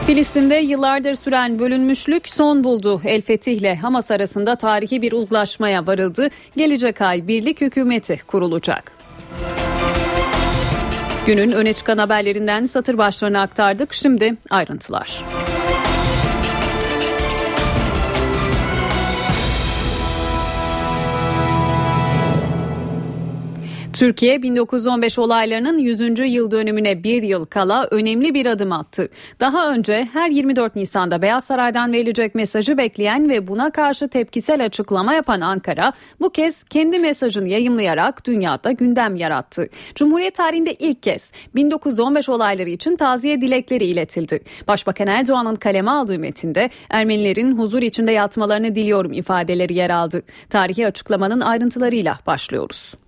[0.06, 3.00] Filistin'de yıllardır süren bölünmüşlük son buldu.
[3.04, 6.28] El Fetih ile Hamas arasında tarihi bir uzlaşmaya varıldı.
[6.56, 8.92] Gelecek ay birlik hükümeti kurulacak.
[11.26, 13.92] Günün öne çıkan haberlerinden satır başlarını aktardık.
[13.92, 15.24] Şimdi ayrıntılar.
[23.98, 26.00] Türkiye 1915 olaylarının 100.
[26.18, 29.08] yıl dönümüne bir yıl kala önemli bir adım attı.
[29.40, 35.14] Daha önce her 24 Nisan'da Beyaz Saray'dan verilecek mesajı bekleyen ve buna karşı tepkisel açıklama
[35.14, 39.68] yapan Ankara bu kez kendi mesajını yayımlayarak dünyada gündem yarattı.
[39.94, 44.40] Cumhuriyet tarihinde ilk kez 1915 olayları için taziye dilekleri iletildi.
[44.68, 50.22] Başbakan Erdoğan'ın kaleme aldığı metinde Ermenilerin huzur içinde yatmalarını diliyorum ifadeleri yer aldı.
[50.50, 53.05] Tarihi açıklamanın ayrıntılarıyla başlıyoruz.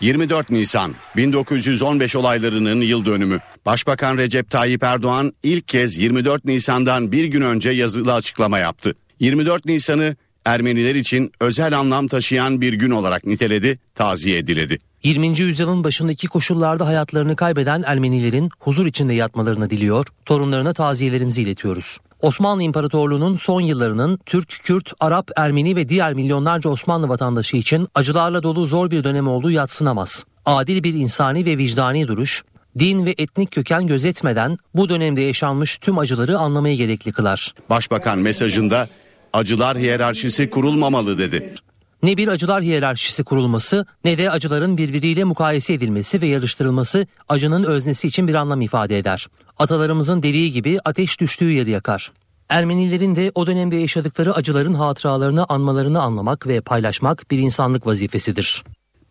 [0.00, 3.40] 24 Nisan 1915 olaylarının yıl dönümü.
[3.66, 8.94] Başbakan Recep Tayyip Erdoğan ilk kez 24 Nisan'dan bir gün önce yazılı açıklama yaptı.
[9.20, 14.78] 24 Nisan'ı Ermeniler için özel anlam taşıyan bir gün olarak niteledi, taziye diledi.
[15.02, 15.38] 20.
[15.38, 21.98] yüzyılın başındaki koşullarda hayatlarını kaybeden Ermenilerin huzur içinde yatmalarını diliyor, torunlarına taziyelerimizi iletiyoruz.
[22.22, 28.42] Osmanlı İmparatorluğu'nun son yıllarının Türk, Kürt, Arap, Ermeni ve diğer milyonlarca Osmanlı vatandaşı için acılarla
[28.42, 30.24] dolu zor bir dönem olduğu yatsınamaz.
[30.46, 32.42] Adil bir insani ve vicdani duruş,
[32.78, 37.54] din ve etnik köken gözetmeden bu dönemde yaşanmış tüm acıları anlamayı gerekli kılar.
[37.70, 38.88] Başbakan mesajında
[39.32, 41.54] acılar hiyerarşisi kurulmamalı dedi.
[42.02, 48.08] Ne bir acılar hiyerarşisi kurulması ne de acıların birbiriyle mukayese edilmesi ve yarıştırılması acının öznesi
[48.08, 49.26] için bir anlam ifade eder.
[49.60, 52.12] Atalarımızın dediği gibi ateş düştüğü yeri yakar.
[52.48, 58.64] Ermenilerin de o dönemde yaşadıkları acıların hatıralarını anmalarını anlamak ve paylaşmak bir insanlık vazifesidir.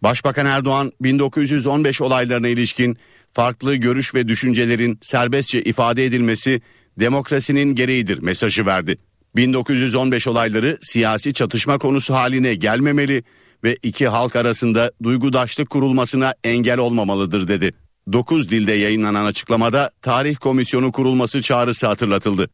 [0.03, 2.97] Başbakan Erdoğan 1915 olaylarına ilişkin
[3.33, 6.62] farklı görüş ve düşüncelerin serbestçe ifade edilmesi
[6.99, 8.97] demokrasinin gereğidir mesajı verdi.
[9.35, 13.23] 1915 olayları siyasi çatışma konusu haline gelmemeli
[13.63, 17.73] ve iki halk arasında duygudaşlık kurulmasına engel olmamalıdır dedi.
[18.13, 22.50] 9 dilde yayınlanan açıklamada tarih komisyonu kurulması çağrısı hatırlatıldı.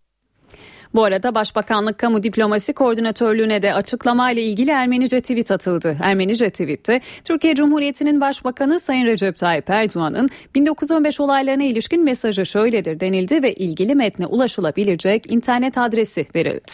[0.96, 5.98] Bu arada Başbakanlık Kamu Diplomasi Koordinatörlüğü'ne de açıklamayla ilgili Ermenice tweet atıldı.
[6.04, 13.44] Ermenice tweette Türkiye Cumhuriyeti'nin Başbakanı Sayın Recep Tayyip Erdoğan'ın 1915 olaylarına ilişkin mesajı şöyledir denildi
[13.44, 16.72] ve ilgili metne ulaşılabilecek internet adresi verildi.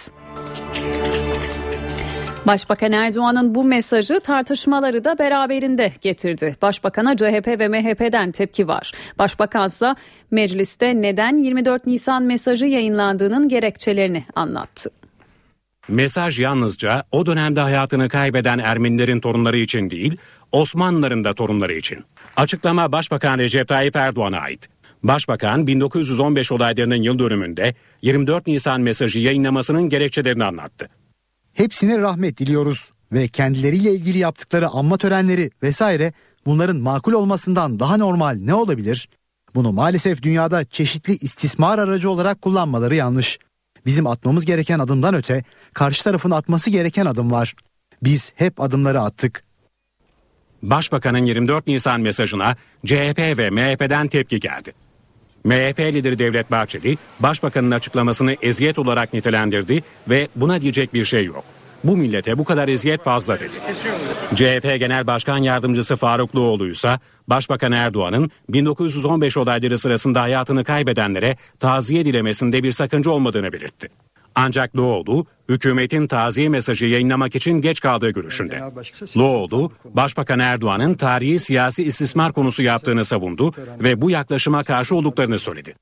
[2.47, 6.55] Başbakan Erdoğan'ın bu mesajı tartışmaları da beraberinde getirdi.
[6.61, 8.91] Başbakan'a CHP ve MHP'den tepki var.
[9.19, 9.95] Başbakansa
[10.31, 14.89] mecliste neden 24 Nisan mesajı yayınlandığının gerekçelerini anlattı.
[15.87, 20.17] Mesaj yalnızca o dönemde hayatını kaybeden Ermenilerin torunları için değil,
[20.51, 22.05] Osmanlıların da torunları için.
[22.35, 24.69] Açıklama Başbakan Recep Tayyip Erdoğan'a ait.
[25.03, 31.00] Başbakan 1915 olaylarının yıl dönümünde 24 Nisan mesajı yayınlamasının gerekçelerini anlattı.
[31.53, 36.13] Hepsine rahmet diliyoruz ve kendileriyle ilgili yaptıkları anma törenleri vesaire
[36.45, 39.09] bunların makul olmasından daha normal ne olabilir?
[39.55, 43.39] Bunu maalesef dünyada çeşitli istismar aracı olarak kullanmaları yanlış.
[43.85, 47.55] Bizim atmamız gereken adımdan öte karşı tarafın atması gereken adım var.
[48.03, 49.43] Biz hep adımları attık.
[50.61, 54.73] Başbakanın 24 Nisan mesajına CHP ve MHP'den tepki geldi.
[55.43, 61.43] MHP lideri Devlet Bahçeli, başbakanın açıklamasını eziyet olarak nitelendirdi ve buna diyecek bir şey yok.
[61.83, 63.55] Bu millete bu kadar eziyet fazla dedi.
[64.35, 72.05] CHP Genel Başkan Yardımcısı Faruk Luoğlu ise Başbakan Erdoğan'ın 1915 olayları sırasında hayatını kaybedenlere taziye
[72.05, 73.89] dilemesinde bir sakınca olmadığını belirtti.
[74.35, 78.61] Ancak Loğlu, hükümetin taziye mesajı yayınlamak için geç kaldığı görüşünde.
[79.17, 85.75] Loğlu, Başbakan Erdoğan'ın tarihi siyasi istismar konusu yaptığını savundu ve bu yaklaşıma karşı olduklarını söyledi.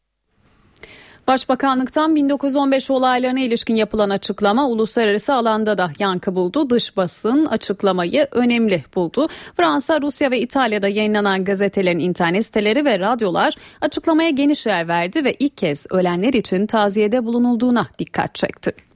[1.30, 6.70] Başbakanlıktan 1915 olaylarına ilişkin yapılan açıklama uluslararası alanda da yankı buldu.
[6.70, 9.28] Dış basın açıklamayı önemli buldu.
[9.58, 15.34] Fransa, Rusya ve İtalya'da yayınlanan gazetelerin internet siteleri ve radyolar açıklamaya geniş yer verdi ve
[15.34, 18.89] ilk kez ölenler için taziyede bulunulduğuna dikkat çekti.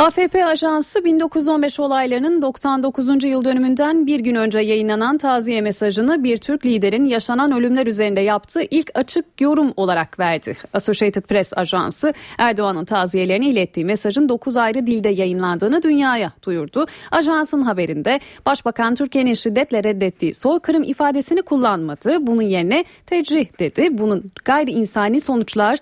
[0.00, 3.24] AFP Ajansı 1915 olaylarının 99.
[3.24, 8.62] yıl dönümünden bir gün önce yayınlanan taziye mesajını bir Türk liderin yaşanan ölümler üzerinde yaptığı
[8.70, 10.56] ilk açık yorum olarak verdi.
[10.74, 16.86] Associated Press Ajansı Erdoğan'ın taziyelerini ilettiği mesajın 9 ayrı dilde yayınlandığını dünyaya duyurdu.
[17.10, 22.26] Ajansın haberinde Başbakan Türkiye'nin şiddetle reddettiği soykırım ifadesini kullanmadı.
[22.26, 23.98] Bunun yerine tecrih dedi.
[23.98, 25.78] Bunun gayri insani sonuçlar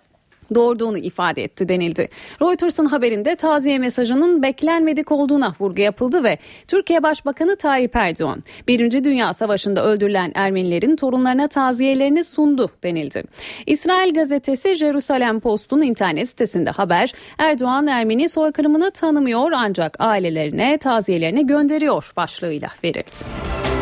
[0.55, 2.09] doğurduğunu ifade etti denildi.
[2.43, 9.33] Reuters'ın haberinde taziye mesajının beklenmedik olduğuna vurgu yapıldı ve Türkiye Başbakanı Tayyip Erdoğan, Birinci Dünya
[9.33, 13.23] Savaşı'nda öldürülen Ermenilerin torunlarına taziyelerini sundu denildi.
[13.67, 22.13] İsrail gazetesi Jerusalem Post'un internet sitesinde haber, Erdoğan Ermeni soykırımını tanımıyor ancak ailelerine taziyelerini gönderiyor
[22.17, 23.78] başlığıyla verildi.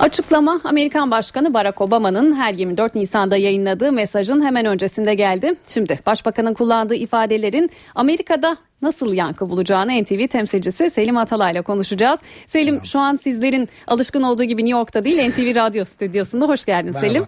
[0.00, 5.54] Açıklama Amerikan Başkanı Barack Obama'nın her 24 Nisan'da yayınladığı mesajın hemen öncesinde geldi.
[5.66, 12.20] Şimdi Başbakanın kullandığı ifadelerin Amerika'da nasıl yankı bulacağını NTV temsilcisi Selim Atalay'la konuşacağız.
[12.46, 12.86] Selim Merhaba.
[12.86, 16.46] şu an sizlerin alışkın olduğu gibi New York'ta değil NTV Radyo stüdyosunda.
[16.48, 17.06] Hoş geldin Merhaba.
[17.08, 17.26] Selim.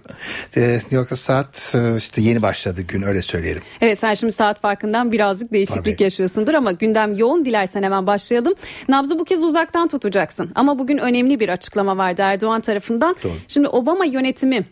[0.57, 3.63] Ee, New York'ta saat e, işte yeni başladı gün öyle söyleyelim.
[3.81, 6.03] Evet sen şimdi saat farkından birazcık değişiklik Tabii.
[6.03, 8.55] yaşıyorsundur ama gündem yoğun dilersen hemen başlayalım.
[8.89, 13.17] Nabzı bu kez uzaktan tutacaksın ama bugün önemli bir açıklama vardı Erdoğan tarafından.
[13.25, 13.33] Doğru.
[13.49, 14.65] Şimdi Obama yönetimi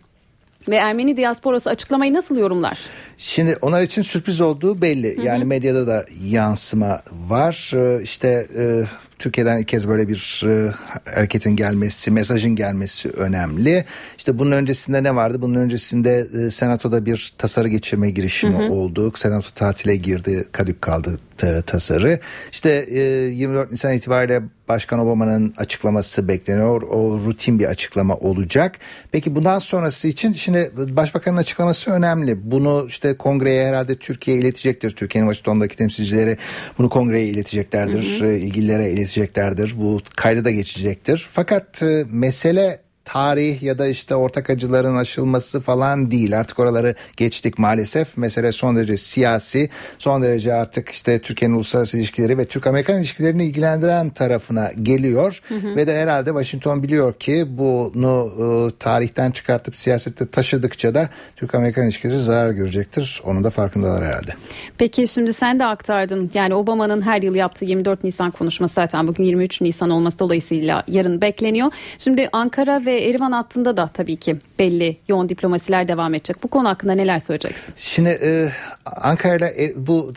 [0.71, 2.79] ve Ermeni diasporası açıklamayı nasıl yorumlar?
[3.17, 5.17] Şimdi onlar için sürpriz olduğu belli.
[5.17, 5.27] Hı hı.
[5.27, 7.73] Yani medyada da yansıma var.
[7.75, 8.85] Ee, İşte e,
[9.19, 10.73] Türkiye'den ilk kez böyle bir e,
[11.15, 13.85] hareketin gelmesi, mesajın gelmesi önemli.
[14.19, 15.43] İşte bunun öncesinde ne vardı?
[15.43, 18.73] Bunun öncesinde e, Senato'da bir tasarı geçirme girişimi Hı hı.
[18.73, 19.13] oldu.
[19.17, 22.19] Senato tatile girdi, kadük kaldı ta- tasarı.
[22.53, 26.83] İşte e, 24 Nisan itibariyle Başkan Obama'nın açıklaması bekleniyor.
[26.83, 28.79] O rutin bir açıklama olacak.
[29.13, 32.51] Peki bundan sonrası için şimdi Başbakanın açıklaması önemli.
[32.51, 34.91] Bunu işte kongreye herhalde Türkiye iletecektir.
[34.91, 36.37] Türkiye'nin Washington'daki temsilcileri
[36.79, 38.21] bunu kongreye ileteceklerdir.
[38.21, 38.31] Hı hı.
[38.31, 39.75] e, ilgililere ileteceklerdir.
[39.77, 41.29] Bu kayda da geçecektir.
[41.33, 42.79] Fakat e, mesele
[43.13, 46.39] tarih ya da işte ortak acıların aşılması falan değil.
[46.39, 48.17] Artık oraları geçtik maalesef.
[48.17, 49.69] Mesele son derece siyasi.
[49.99, 55.41] Son derece artık işte Türkiye'nin uluslararası ilişkileri ve Türk-Amerikan ilişkilerini ilgilendiren tarafına geliyor.
[55.49, 55.77] Hı hı.
[55.77, 62.19] Ve de herhalde Washington biliyor ki bunu e, tarihten çıkartıp siyasette taşıdıkça da Türk-Amerikan ilişkileri
[62.19, 63.23] zarar görecektir.
[63.25, 64.33] Onun da farkındalar herhalde.
[64.79, 66.31] Peki şimdi sen de aktardın.
[66.35, 71.21] Yani Obama'nın her yıl yaptığı 24 Nisan konuşması zaten bugün 23 Nisan olması dolayısıyla yarın
[71.21, 71.71] bekleniyor.
[71.99, 76.43] Şimdi Ankara ve Erivan hattında da tabii ki belli yoğun diplomasiler devam edecek.
[76.43, 77.75] Bu konu hakkında neler söyleyeceksin?
[77.77, 78.49] Şimdi e,
[78.87, 80.13] Ankara'yla e, bu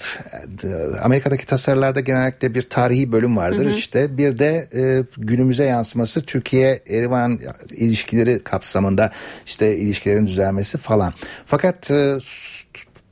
[0.64, 3.66] e, Amerika'daki tasarılarda genellikle bir tarihi bölüm vardır.
[3.66, 3.74] Hı hı.
[3.74, 7.40] İşte bir de e, günümüze yansıması Türkiye Erivan
[7.72, 9.12] ilişkileri kapsamında
[9.46, 11.14] işte ilişkilerin düzelmesi falan.
[11.46, 12.18] Fakat e,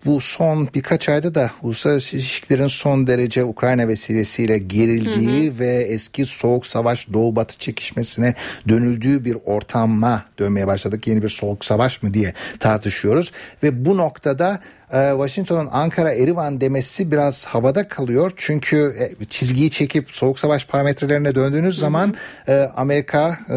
[0.06, 6.66] bu son birkaç ayda da uluslararası ilişkilerin son derece Ukrayna vesilesiyle gerildiği ve eski soğuk
[6.66, 8.34] savaş doğu batı çekişmesine
[8.68, 11.08] dönüldüğü bir ortama dönmeye başladık.
[11.08, 13.32] Yeni bir soğuk savaş mı diye tartışıyoruz
[13.64, 14.60] ve bu noktada
[14.91, 18.31] Washington'un Ankara Erivan demesi biraz havada kalıyor.
[18.35, 22.15] Çünkü e, çizgiyi çekip soğuk savaş parametrelerine döndüğünüz zaman
[22.47, 23.53] e, Amerika e,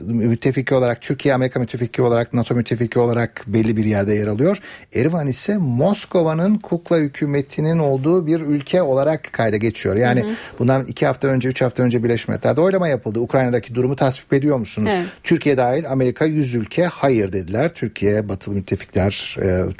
[0.00, 4.58] müttefiki olarak Türkiye Amerika müttefiki olarak NATO müttefiki olarak belli bir yerde yer alıyor.
[4.94, 9.96] Erivan ise Moskova'nın kukla hükümetinin olduğu bir ülke olarak kayda geçiyor.
[9.96, 10.30] Yani Hı hı.
[10.58, 13.20] bundan iki hafta önce üç hafta önce Birleşmiş Milletler'de oylama yapıldı.
[13.20, 14.92] Ukrayna'daki durumu tasvip ediyor musunuz?
[14.94, 15.06] Evet.
[15.24, 17.68] Türkiye dahil Amerika 100 ülke hayır dediler.
[17.74, 19.36] Türkiye batılı müttefikler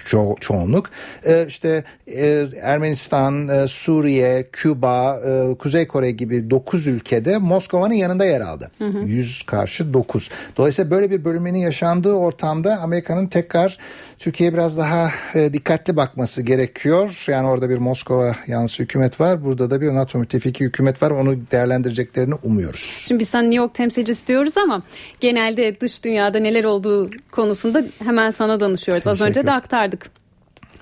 [0.09, 0.91] ço- çoğunluk.
[1.25, 8.25] E, işte e, Ermenistan, e, Suriye, Küba, e, Kuzey Kore gibi 9 ülkede Moskova'nın yanında
[8.25, 8.71] yer aldı.
[8.79, 8.99] Hı hı.
[8.99, 10.29] 100 karşı 9.
[10.57, 13.79] Dolayısıyla böyle bir bölünmenin yaşandığı ortamda Amerika'nın tekrar
[14.19, 17.25] Türkiye'ye biraz daha e, dikkatli bakması gerekiyor.
[17.29, 19.45] Yani orada bir Moskova yanlısı hükümet var.
[19.45, 21.11] Burada da bir NATO müttefiki hükümet var.
[21.11, 23.03] Onu değerlendireceklerini umuyoruz.
[23.09, 24.83] Şimdi biz sen New York temsilcisi diyoruz ama
[25.21, 29.07] genelde dış dünyada neler olduğu konusunda hemen sana danışıyoruz.
[29.07, 30.11] Az önce de aktardık.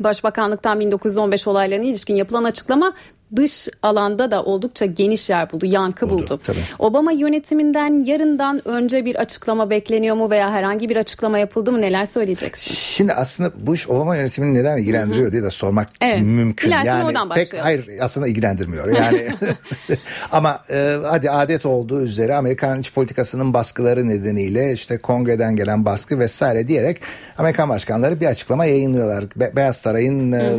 [0.01, 2.92] Başbakanlıktan 1915 olaylarına ilişkin yapılan açıklama
[3.37, 6.41] dış alanda da oldukça geniş yer buldu, yankı buldu.
[6.45, 6.59] tabii.
[6.79, 11.81] Obama yönetiminden yarından önce bir açıklama bekleniyor mu veya herhangi bir açıklama yapıldı mı?
[11.81, 12.74] Neler söyleyeceksin?
[12.74, 16.20] Şimdi aslında bu iş Obama yönetimini neden ilgilendiriyor diye de sormak Evet.
[16.22, 16.68] mümkün.
[16.68, 17.64] Dilersen yani oradan pek başlayalım.
[17.64, 18.89] hayır aslında ilgilendirmiyor.
[18.97, 19.29] Yani
[20.33, 26.18] ama e, hadi adet olduğu üzere Amerikan iç politikasının baskıları nedeniyle işte kongreden gelen baskı
[26.18, 27.01] vesaire diyerek
[27.39, 29.24] Amerikan başkanları bir açıklama yayınlıyorlar.
[29.37, 30.57] Be- Beyaz Saray'ın e,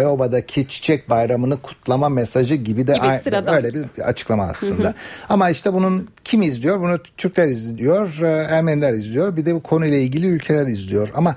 [0.00, 3.54] Iowa'daki çiçek bayramını kutlama mesajı gibi de Gibi ay- sıradan.
[3.54, 4.84] öyle bir, açıklama aslında.
[4.84, 4.94] Hı hı.
[5.28, 6.80] Ama işte bunun kim izliyor?
[6.80, 9.36] Bunu Türkler izliyor, e, Ermeniler izliyor.
[9.36, 11.08] Bir de bu konuyla ilgili ülkeler izliyor.
[11.14, 11.36] Ama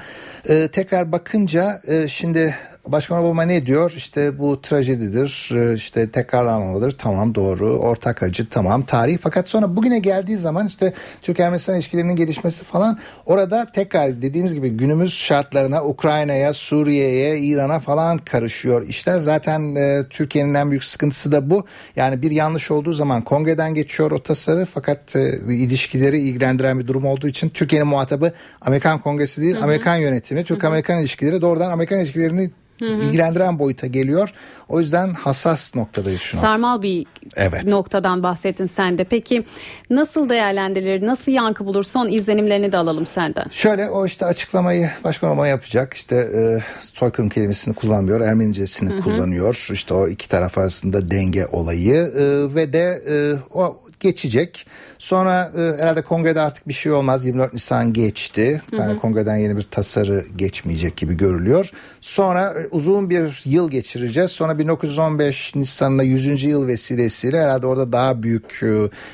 [0.50, 2.56] e, tekrar bakınca e, şimdi
[2.88, 3.94] Başkan Obama ne diyor?
[3.98, 6.92] İşte bu trajedidir, e, işte tekrarlanmalıdır.
[6.92, 9.18] Tamam doğru, ortak acı tamam, tarih.
[9.22, 15.14] Fakat sonra bugüne geldiği zaman işte Türk-Ermenistan ilişkilerinin gelişmesi falan orada tekrar dediğimiz gibi günümüz
[15.14, 18.88] şartlarına, Ukrayna'ya, Suriye'ye, İran'a falan karışıyor.
[18.88, 21.66] İşler zaten e, Türkiye'nin en büyük sıkıntısı da bu.
[21.96, 27.06] Yani bir yanlış olduğu zaman kongreden geçiyor o tasarı fakat e, ilişkileri ilgilendiren bir durum
[27.06, 29.64] olduğu için Türkiye'nin muhatabı Amerikan Kongresi değil, Hı hı.
[29.64, 30.44] Amerikan yönetimi.
[30.44, 33.04] Türk-Amerikan ilişkileri doğrudan Amerikan ilişkilerini Hı hı.
[33.04, 34.30] ilgilendiren boyuta geliyor.
[34.70, 36.42] O yüzden hassas noktadayız şu an.
[36.42, 37.06] Sarmal bir
[37.36, 37.64] Evet.
[37.64, 39.04] noktadan bahsettin sen de.
[39.04, 39.46] Peki
[39.90, 41.84] nasıl değerlendirilir, nasıl yankı bulur?
[41.84, 43.46] Son izlenimlerini de alalım senden.
[43.52, 45.94] Şöyle o işte açıklamayı başkan Obama yapacak.
[45.94, 48.22] İşte e, soykırım kelimesini kullanmıyor.
[48.22, 49.02] Ermenicesini Hı hı.
[49.02, 49.68] kullanıyor.
[49.72, 54.68] İşte o iki taraf arasında denge olayı e, ve de e, o geçecek.
[55.00, 57.26] Sonra e, herhalde kongrede artık bir şey olmaz.
[57.26, 58.62] 24 Nisan geçti.
[58.70, 59.00] Hı Yani hı.
[59.00, 61.72] kongreden yeni bir tasarı geçmeyecek gibi görülüyor.
[62.02, 64.32] Sonra uzun bir yıl geçireceğiz.
[64.32, 66.44] Sonra 1915 Nisan'la 100.
[66.44, 68.68] yıl vesilesiyle herhalde orada daha büyük e,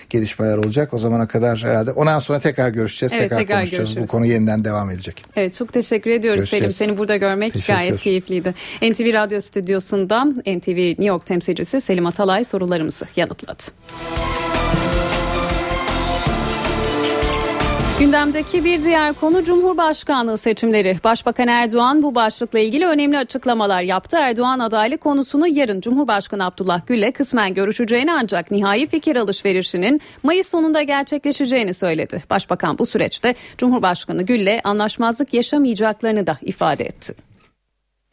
[0.10, 0.94] gelişmeler olacak.
[0.94, 3.14] O zamana kadar herhalde ondan sonra tekrar görüşeceğiz.
[3.14, 3.90] Evet, tekrar, tekrar konuşacağız.
[3.90, 4.08] görüşürüz.
[4.08, 5.24] Bu konu yeniden devam edecek.
[5.36, 6.76] Evet çok teşekkür ediyoruz Görüşeceğiz.
[6.76, 6.90] Selim.
[6.90, 7.74] Seni burada görmek Teşekkür.
[7.74, 8.56] gayet keyifliydi.
[8.82, 13.64] NTV Radyo Stüdyosu'ndan NTV New York temsilcisi Selim Atalay sorularımızı yanıtladı.
[18.02, 20.98] Gündemdeki bir diğer konu Cumhurbaşkanlığı seçimleri.
[21.04, 24.18] Başbakan Erdoğan bu başlıkla ilgili önemli açıklamalar yaptı.
[24.18, 30.82] Erdoğan adaylık konusunu yarın Cumhurbaşkanı Abdullah Gül'le kısmen görüşeceğini ancak nihai fikir alışverişinin Mayıs sonunda
[30.82, 32.24] gerçekleşeceğini söyledi.
[32.30, 37.31] Başbakan bu süreçte Cumhurbaşkanı Gül'le anlaşmazlık yaşamayacaklarını da ifade etti.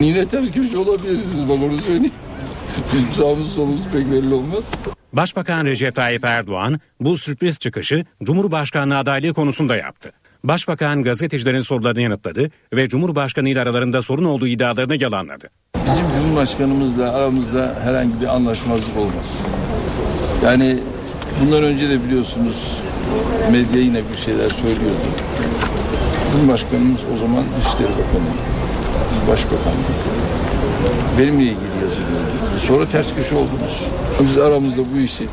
[0.03, 2.13] Yine ters köşe olabilirsiniz bak onu söyleyeyim.
[2.93, 4.71] Bizim sağımız solumuz pek belli olmaz.
[5.13, 10.13] Başbakan Recep Tayyip Erdoğan bu sürpriz çıkışı Cumhurbaşkanlığı adaylığı konusunda yaptı.
[10.45, 15.51] Başbakan gazetecilerin sorularını yanıtladı ve Cumhurbaşkanı ile aralarında sorun olduğu iddialarını yalanladı.
[15.77, 19.39] Bizim Cumhurbaşkanımızla aramızda herhangi bir anlaşmazlık olmaz.
[20.45, 20.79] Yani
[21.41, 22.83] bundan önce de biliyorsunuz
[23.53, 25.09] medya yine bir şeyler söylüyordu.
[26.33, 28.58] Cumhurbaşkanımız o zaman Dışişleri Bakanı,
[29.29, 29.89] Başbakanlık.
[31.19, 32.61] Benimle ilgili yazılıyordu.
[32.67, 33.83] Sonra ters köşe oldunuz.
[34.21, 35.27] Biz aramızda bu işi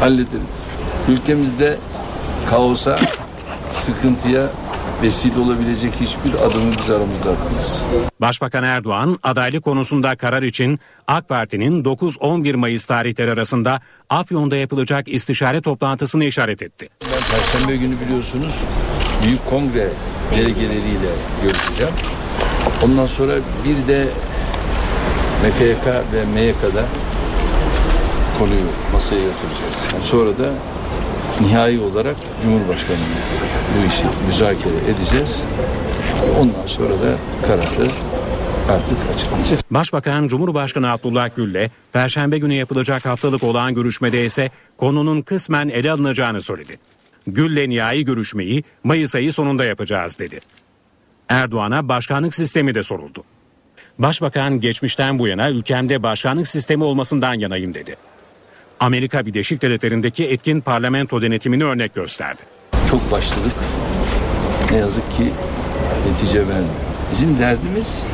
[0.00, 0.64] hallederiz.
[1.08, 1.78] Ülkemizde
[2.50, 2.98] kaosa,
[3.72, 4.46] sıkıntıya
[5.02, 7.82] vesile olabilecek hiçbir adımı biz aramızda atmayız.
[8.20, 15.60] Başbakan Erdoğan adaylık konusunda karar için AK Parti'nin 9-11 Mayıs tarihleri arasında Afyon'da yapılacak istişare
[15.60, 16.88] toplantısını işaret etti.
[17.02, 18.54] Ben Perşembe günü biliyorsunuz
[19.24, 19.88] Büyük Kongre
[20.34, 21.10] delegeleriyle
[21.42, 21.94] görüşeceğim.
[22.84, 23.32] Ondan sonra
[23.64, 24.08] bir de
[25.46, 26.84] MKYK ve MYK'da
[28.38, 29.76] konuyu masaya yatıracağız.
[29.92, 30.52] Yani sonra da
[31.40, 33.06] nihai olarak Cumhurbaşkanı'yla
[33.76, 35.44] bu işi müzakere edeceğiz.
[36.40, 37.90] Ondan sonra da kararı
[38.68, 39.62] artık açıklayacağız.
[39.70, 46.42] Başbakan Cumhurbaşkanı Abdullah Gül'le Perşembe günü yapılacak haftalık olağan görüşmede ise konunun kısmen ele alınacağını
[46.42, 46.78] söyledi.
[47.26, 50.40] Gül'le nihai görüşmeyi Mayıs ayı sonunda yapacağız dedi.
[51.30, 53.24] Erdoğan'a başkanlık sistemi de soruldu.
[53.98, 57.96] Başbakan geçmişten bu yana ülkemde başkanlık sistemi olmasından yanayım dedi.
[58.80, 62.42] Amerika Birleşik Devletleri'ndeki etkin parlamento denetimini örnek gösterdi.
[62.90, 63.52] Çok başladık.
[64.70, 65.32] Ne yazık ki
[66.08, 66.74] netice vermiyor.
[67.12, 68.06] Bizim derdimiz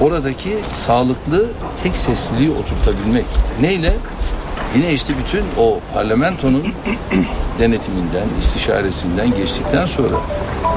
[0.00, 1.48] oradaki sağlıklı
[1.82, 3.24] tek sesliliği oturtabilmek.
[3.60, 3.94] Neyle?
[4.74, 6.62] Yine işte bütün o parlamentonun
[7.58, 10.16] denetiminden, istişaresinden geçtikten sonra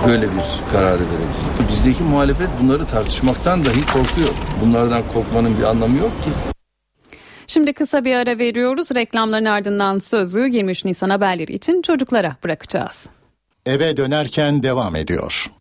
[0.07, 1.69] böyle bir kararı verebiliriz.
[1.69, 4.29] Bizdeki muhalefet bunları tartışmaktan dahi korkuyor.
[4.61, 6.29] Bunlardan korkmanın bir anlamı yok ki.
[7.47, 8.95] Şimdi kısa bir ara veriyoruz.
[8.95, 13.05] Reklamların ardından sözü 23 Nisan haberleri için çocuklara bırakacağız.
[13.65, 15.51] Eve dönerken devam ediyor.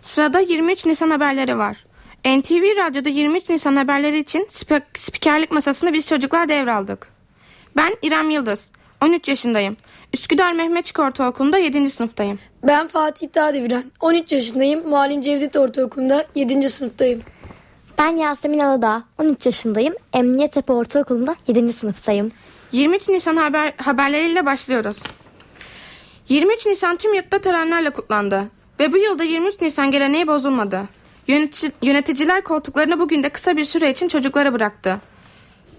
[0.00, 1.84] Sırada 23 Nisan haberleri var.
[2.24, 7.08] NTV Radyo'da 23 Nisan haberleri için sp- spikerlik masasını biz çocuklar devraldık.
[7.76, 9.76] Ben İrem Yıldız, 13 yaşındayım.
[10.14, 11.90] Üsküdar Mehmetçik Ortaokulu'nda 7.
[11.90, 12.38] sınıftayım.
[12.62, 14.88] Ben Fatih Dağdeviren, 13 yaşındayım.
[14.88, 16.68] Muallim Cevdet Ortaokulu'nda 7.
[16.68, 17.22] sınıftayım.
[17.98, 19.94] Ben Yasemin Aladağ, 13 yaşındayım.
[20.12, 21.72] Emniyettepe Ortaokulu'nda 7.
[21.72, 22.32] sınıftayım.
[22.72, 25.02] 23 Nisan haber, haberleriyle başlıyoruz.
[26.28, 28.42] 23 Nisan tüm yurtta törenlerle kutlandı.
[28.80, 30.80] Ve bu yılda 23 Nisan geleneği bozulmadı.
[31.26, 35.00] Yönetici, yöneticiler koltuklarını bugün de kısa bir süre için çocuklara bıraktı.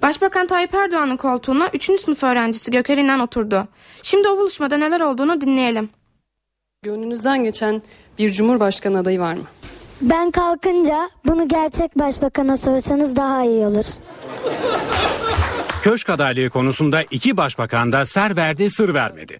[0.01, 1.85] Başbakan Tayyip Erdoğan'ın koltuğuna 3.
[1.99, 3.67] sınıf öğrencisi Göker İnan oturdu.
[4.03, 5.89] Şimdi o buluşmada neler olduğunu dinleyelim.
[6.83, 7.81] Gönlünüzden geçen
[8.19, 9.43] bir cumhurbaşkanı adayı var mı?
[10.01, 13.85] Ben kalkınca bunu gerçek başbakana sorsanız daha iyi olur.
[15.81, 19.39] Köşk adaylığı konusunda iki başbakan da ser verdi sır vermedi.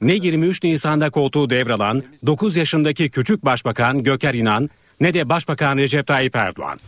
[0.00, 6.06] Ne 23 Nisan'da koltuğu devralan 9 yaşındaki küçük başbakan Göker İnan ne de başbakan Recep
[6.06, 6.78] Tayyip Erdoğan.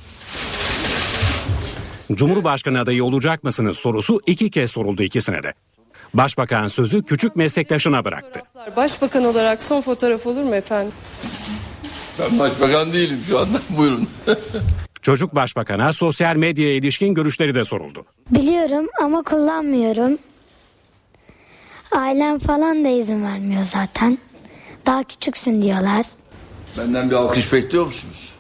[2.15, 5.55] Cumhurbaşkanı adayı olacak mısınız sorusu iki kez soruldu ikisine de.
[6.15, 8.41] Başbakan sözü küçük meslektaşına bıraktı.
[8.77, 10.93] Başbakan olarak son fotoğraf olur mu efendim?
[12.21, 13.61] Ben başbakan değilim şu anda.
[13.71, 14.09] Buyurun.
[15.03, 18.05] Çocuk başbakana sosyal medyaya ilişkin görüşleri de soruldu.
[18.31, 20.19] Biliyorum ama kullanmıyorum.
[21.93, 24.19] Ailem falan da izin vermiyor zaten.
[24.87, 26.07] Daha küçüksün diyorlar.
[26.79, 28.33] Benden bir alkış bekliyor musunuz?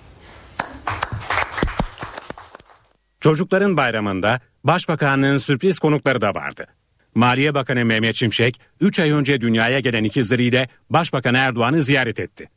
[3.20, 6.66] Çocukların bayramında Başbakanlığın sürpriz konukları da vardı.
[7.14, 12.48] Maliye Bakanı Mehmet Şimşek 3 ay önce dünyaya gelen ikizleriyle Başbakan Erdoğan'ı ziyaret etti.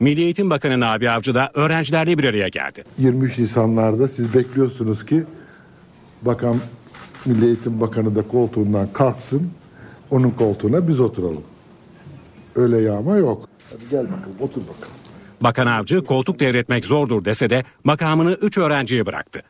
[0.00, 2.84] Milli Eğitim Bakanı Nabi Avcı da öğrencilerle bir araya geldi.
[2.98, 5.24] 23 Nisanlarda siz bekliyorsunuz ki
[6.22, 6.56] Bakan
[7.26, 9.50] Milli Eğitim Bakanı da koltuğundan kalksın,
[10.10, 11.44] onun koltuğuna biz oturalım.
[12.56, 13.48] Öyle yağma yok.
[13.72, 15.03] Hadi gel bakalım, otur bakalım.
[15.44, 19.42] Bakan Avcı koltuk devretmek zordur dese de makamını 3 öğrenciye bıraktı.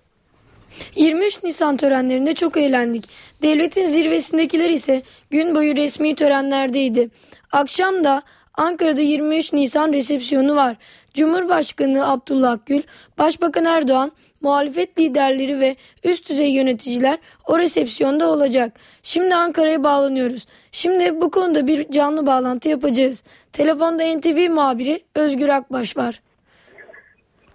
[0.97, 3.05] 23 Nisan törenlerinde çok eğlendik.
[3.43, 7.09] Devletin zirvesindekiler ise gün boyu resmi törenlerdeydi.
[7.53, 8.23] Akşam da
[8.55, 10.77] Ankara'da 23 Nisan resepsiyonu var.
[11.15, 12.83] Cumhurbaşkanı Abdullah Gül,
[13.19, 18.73] Başbakan Erdoğan, muhalefet liderleri ve üst düzey yöneticiler o resepsiyonda olacak.
[19.03, 20.47] Şimdi Ankara'ya bağlanıyoruz.
[20.73, 23.25] Şimdi bu konuda bir canlı bağlantı yapacağız.
[23.59, 26.21] Telefonda NTV muhabiri Özgür Akbaş var.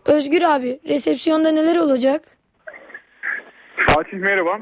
[0.06, 2.22] Özgür abi resepsiyonda neler olacak?
[3.78, 4.60] Fatih merhaba.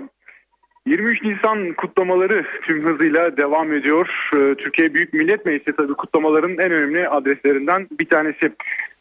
[0.88, 4.10] 23 Nisan kutlamaları tüm hızıyla devam ediyor.
[4.36, 8.52] Ee, Türkiye Büyük Millet Meclisi tabii kutlamaların en önemli adreslerinden bir tanesi.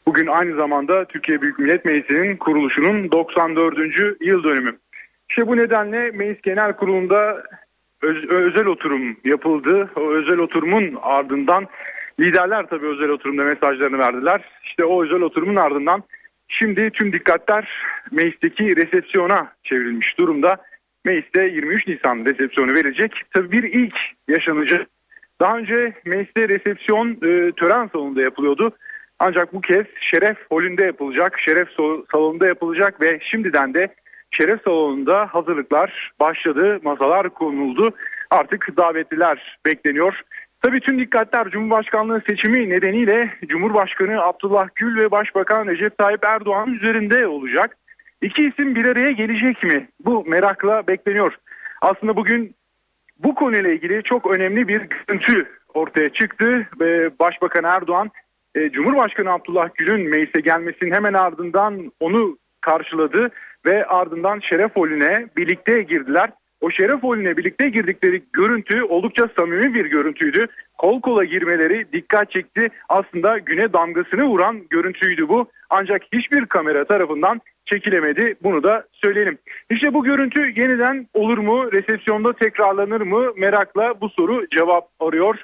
[0.06, 3.78] Bugün aynı zamanda Türkiye Büyük Millet Meclisi'nin kuruluşunun 94.
[4.20, 4.76] yıl dönümü.
[5.30, 7.42] İşte bu nedenle Meclis Genel Kurulu'nda
[8.02, 9.90] öz- özel oturum yapıldı.
[9.96, 11.66] O özel oturumun ardından
[12.20, 14.40] liderler tabii özel oturumda mesajlarını verdiler.
[14.64, 16.02] İşte o özel oturumun ardından
[16.48, 17.68] şimdi tüm dikkatler
[18.10, 20.56] meclisteki resepsiyona çevrilmiş durumda.
[21.04, 23.12] Mecliste 23 Nisan resepsiyonu verecek.
[23.34, 23.98] Tabii bir ilk
[24.28, 24.86] yaşanacak.
[25.40, 28.72] Daha önce mecliste resepsiyon e, tören salonunda yapılıyordu.
[29.18, 31.68] Ancak bu kez şeref holünde yapılacak, şeref
[32.12, 33.94] salonunda yapılacak ve şimdiden de
[34.30, 37.90] şeref salonunda hazırlıklar başladı, masalar konuldu.
[38.30, 40.22] Artık davetliler bekleniyor.
[40.62, 47.26] Tabii tüm dikkatler Cumhurbaşkanlığı seçimi nedeniyle Cumhurbaşkanı Abdullah Gül ve Başbakan Recep Tayyip Erdoğan üzerinde
[47.26, 47.76] olacak.
[48.22, 49.88] İki isim bir araya gelecek mi?
[50.04, 51.34] Bu merakla bekleniyor.
[51.82, 52.54] Aslında bugün
[53.18, 58.10] bu konuyla ilgili çok önemli bir görüntü ortaya çıktı ve Başbakan Erdoğan
[58.54, 63.30] e, Cumhurbaşkanı Abdullah Gül'ün meclise gelmesinin hemen ardından onu karşıladı
[63.66, 66.30] ve ardından Şeref Holü'ne birlikte girdiler.
[66.60, 70.46] O Şeref Holü'ne birlikte girdikleri görüntü oldukça samimi bir görüntüydü.
[70.78, 72.68] Kol kola girmeleri dikkat çekti.
[72.88, 75.48] Aslında güne damgasını vuran görüntüydü bu.
[75.70, 78.34] Ancak hiçbir kamera tarafından çekilemedi.
[78.42, 79.38] Bunu da söyleyelim.
[79.70, 81.72] İşte bu görüntü yeniden olur mu?
[81.72, 83.32] Resepsiyonda tekrarlanır mı?
[83.36, 85.36] Merakla bu soru cevap arıyor.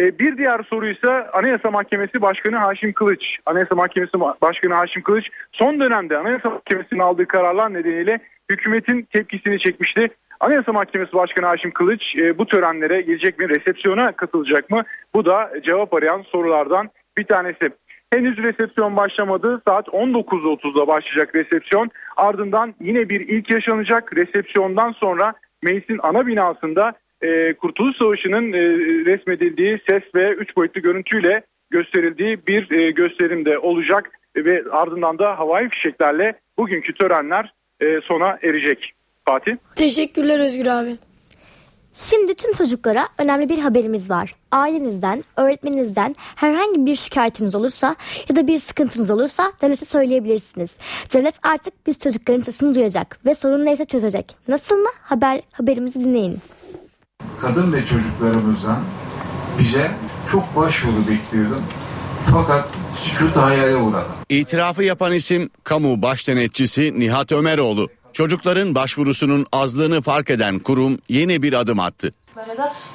[0.00, 3.22] E, bir diğer soru ise Anayasa Mahkemesi Başkanı Haşim Kılıç.
[3.46, 8.18] Anayasa Mahkemesi Başkanı Haşim Kılıç son dönemde Anayasa Mahkemesi'nin aldığı kararlar nedeniyle
[8.50, 10.08] hükümetin tepkisini çekmişti.
[10.40, 13.48] Anayasa Mahkemesi Başkanı Haşim Kılıç e, bu törenlere gelecek mi?
[13.48, 14.82] Resepsiyona katılacak mı?
[15.14, 17.70] Bu da cevap arayan sorulardan bir tanesi.
[18.12, 19.62] Henüz resepsiyon başlamadı.
[19.68, 21.90] Saat 19.30'da başlayacak resepsiyon.
[22.16, 24.16] Ardından yine bir ilk yaşanacak.
[24.16, 28.60] Resepsiyondan sonra meclisin ana binasında e, Kurtuluş Savaşı'nın e,
[29.12, 35.68] resmedildiği ses ve üç boyutlu görüntüyle gösterildiği bir e, gösterimde olacak ve ardından da havai
[35.68, 37.52] fişeklerle bugünkü törenler
[38.02, 38.92] sona erecek.
[39.28, 39.52] Fatih?
[39.76, 40.96] Teşekkürler Özgür abi.
[41.94, 44.34] Şimdi tüm çocuklara önemli bir haberimiz var.
[44.52, 47.96] Ailenizden, öğretmeninizden herhangi bir şikayetiniz olursa
[48.28, 50.70] ya da bir sıkıntınız olursa devlete söyleyebilirsiniz.
[51.12, 54.36] Devlet artık biz çocukların sesini duyacak ve sorun neyse çözecek.
[54.48, 54.88] Nasıl mı?
[55.02, 56.38] Haber haberimizi dinleyin.
[57.40, 58.78] kadın ve çocuklarımızdan
[59.58, 59.90] bize
[60.32, 61.62] çok başvuru bekliyordum.
[62.32, 62.68] Fakat
[62.98, 64.12] sükut hayale uğradım.
[64.28, 67.88] İtirafı yapan isim kamu baş denetçisi Nihat Ömeroğlu.
[68.16, 72.14] Çocukların başvurusunun azlığını fark eden kurum yeni bir adım attı.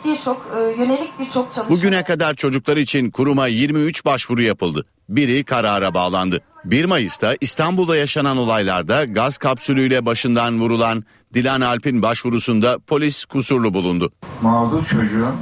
[0.05, 1.75] birçok e, yönelik birçok çalışma.
[1.75, 4.85] Bugüne kadar çocuklar için kuruma 23 başvuru yapıldı.
[5.09, 6.41] Biri karara bağlandı.
[6.65, 11.03] 1 Mayıs'ta İstanbul'da yaşanan olaylarda gaz kapsülüyle başından vurulan
[11.33, 14.11] Dilan Alp'in başvurusunda polis kusurlu bulundu.
[14.41, 15.35] Mağdur çocuğun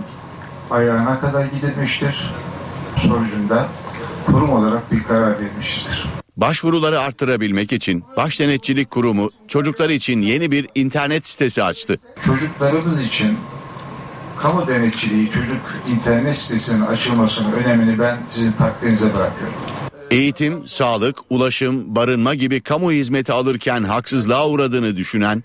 [0.72, 2.32] ayağına kadar gidilmiştir.
[2.98, 3.68] Sonucunda
[4.26, 6.19] kurum olarak bir karar vermiştir.
[6.40, 12.00] Başvuruları arttırabilmek için Başdenetçilik Kurumu çocuklar için yeni bir internet sitesi açtı.
[12.26, 13.38] Çocuklarımız için
[14.38, 19.56] kamu denetçiliği çocuk internet sitesinin açılmasının önemini ben sizin takdirinize bırakıyorum.
[20.12, 25.44] Eğitim, sağlık, ulaşım, barınma gibi kamu hizmeti alırken haksızlığa uğradığını düşünen,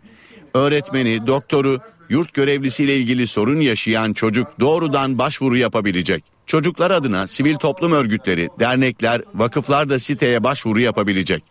[0.55, 6.34] öğretmeni, doktoru, yurt görevlisiyle ilgili sorun yaşayan çocuk doğrudan başvuru yapabilecek.
[6.47, 11.45] Çocuklar adına sivil toplum örgütleri, dernekler, vakıflar da siteye başvuru yapabilecek.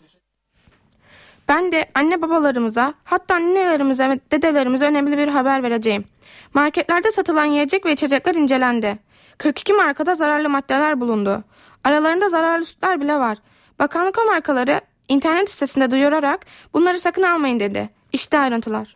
[1.48, 6.06] Ben de anne babalarımıza hatta annelerimize ve dedelerimize önemli bir haber vereceğim.
[6.54, 9.00] Marketlerde satılan yiyecek ve içecekler incelendi.
[9.38, 11.44] 42 markada zararlı maddeler bulundu.
[11.84, 13.38] Aralarında zararlı sütler bile var.
[13.80, 17.90] Bakanlık o markaları internet sitesinde duyurarak bunları sakın almayın dedi.
[18.14, 18.96] İşte ayrıntılar.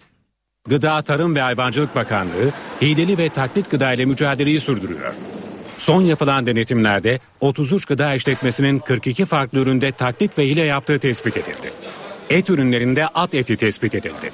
[0.68, 5.14] Gıda, Tarım ve Hayvancılık Bakanlığı hileli ve taklit gıda ile mücadeleyi sürdürüyor.
[5.80, 11.72] Son yapılan denetimlerde 33 gıda işletmesinin 42 farklı üründe taklit ve hile yaptığı tespit edildi.
[12.30, 14.32] Et ürünlerinde at eti tespit edildi.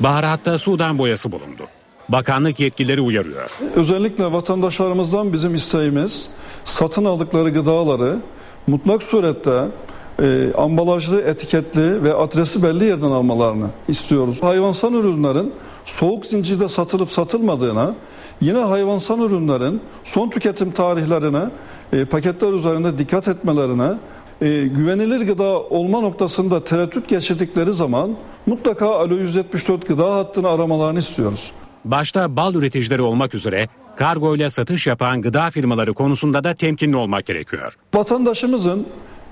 [0.00, 1.66] Baharatta Sudan boyası bulundu.
[2.08, 3.50] Bakanlık yetkilileri uyarıyor.
[3.74, 6.28] Özellikle vatandaşlarımızdan bizim isteğimiz
[6.64, 8.16] satın aldıkları gıdaları
[8.66, 9.64] mutlak surette
[10.22, 14.42] e, ambalajlı, etiketli ve adresi belli yerden almalarını istiyoruz.
[14.42, 15.52] Hayvansal ürünlerin
[15.84, 17.94] soğuk zincirde satılıp satılmadığına,
[18.40, 21.42] yine hayvansal ürünlerin son tüketim tarihlerine,
[21.92, 23.92] e, paketler üzerinde dikkat etmelerine,
[24.40, 28.16] e, güvenilir gıda olma noktasında tereddüt geçirdikleri zaman
[28.46, 31.52] mutlaka Alo 174 gıda hattını aramalarını istiyoruz.
[31.84, 37.26] Başta bal üreticileri olmak üzere kargo ile satış yapan gıda firmaları konusunda da temkinli olmak
[37.26, 37.76] gerekiyor.
[37.94, 38.86] Vatandaşımızın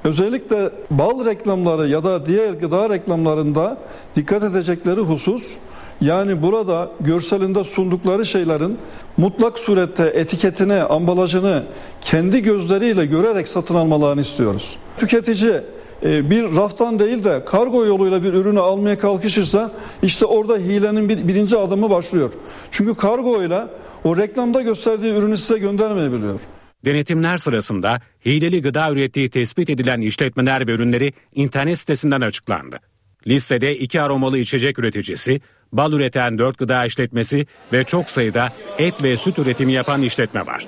[0.04, 3.78] özellikle bal reklamları ya da diğer gıda reklamlarında
[4.16, 5.56] dikkat edecekleri husus
[6.00, 8.78] yani burada görselinde sundukları şeylerin
[9.16, 11.62] mutlak surette etiketini, ambalajını
[12.00, 14.76] kendi gözleriyle görerek satın almalarını istiyoruz.
[14.98, 15.60] Tüketici
[16.02, 19.72] e, bir raftan değil de kargo yoluyla bir ürünü almaya kalkışırsa
[20.02, 22.32] işte orada hilenin bir, birinci adımı başlıyor.
[22.70, 23.60] Çünkü kargo ile
[24.04, 26.40] o reklamda gösterdiği ürünü size göndermeyebiliyor.
[26.84, 32.78] Denetimler sırasında hileli gıda ürettiği tespit edilen işletmeler ve ürünleri internet sitesinden açıklandı.
[33.26, 35.40] Listede iki aromalı içecek üreticisi,
[35.72, 38.48] bal üreten dört gıda işletmesi ve çok sayıda
[38.78, 40.66] et ve süt üretimi yapan işletme var.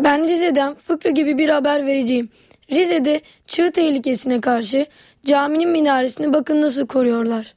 [0.00, 2.28] Ben Rize'den fıkra gibi bir haber vereceğim.
[2.70, 4.86] Rize'de çığ tehlikesine karşı
[5.26, 7.54] caminin minaresini bakın nasıl koruyorlar.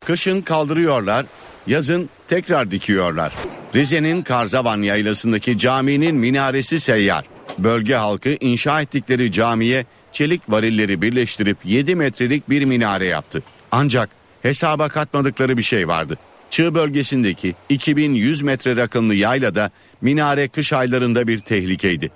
[0.00, 1.26] Kışın kaldırıyorlar,
[1.66, 3.32] yazın tekrar dikiyorlar.
[3.74, 7.24] Rize'nin Karzavan yaylasındaki caminin minaresi seyyar.
[7.58, 13.42] Bölge halkı inşa ettikleri camiye çelik varilleri birleştirip 7 metrelik bir minare yaptı.
[13.72, 14.10] Ancak
[14.42, 16.18] hesaba katmadıkları bir şey vardı.
[16.50, 19.70] Çığ bölgesindeki 2100 metre rakımlı yaylada
[20.00, 22.10] minare kış aylarında bir tehlikeydi.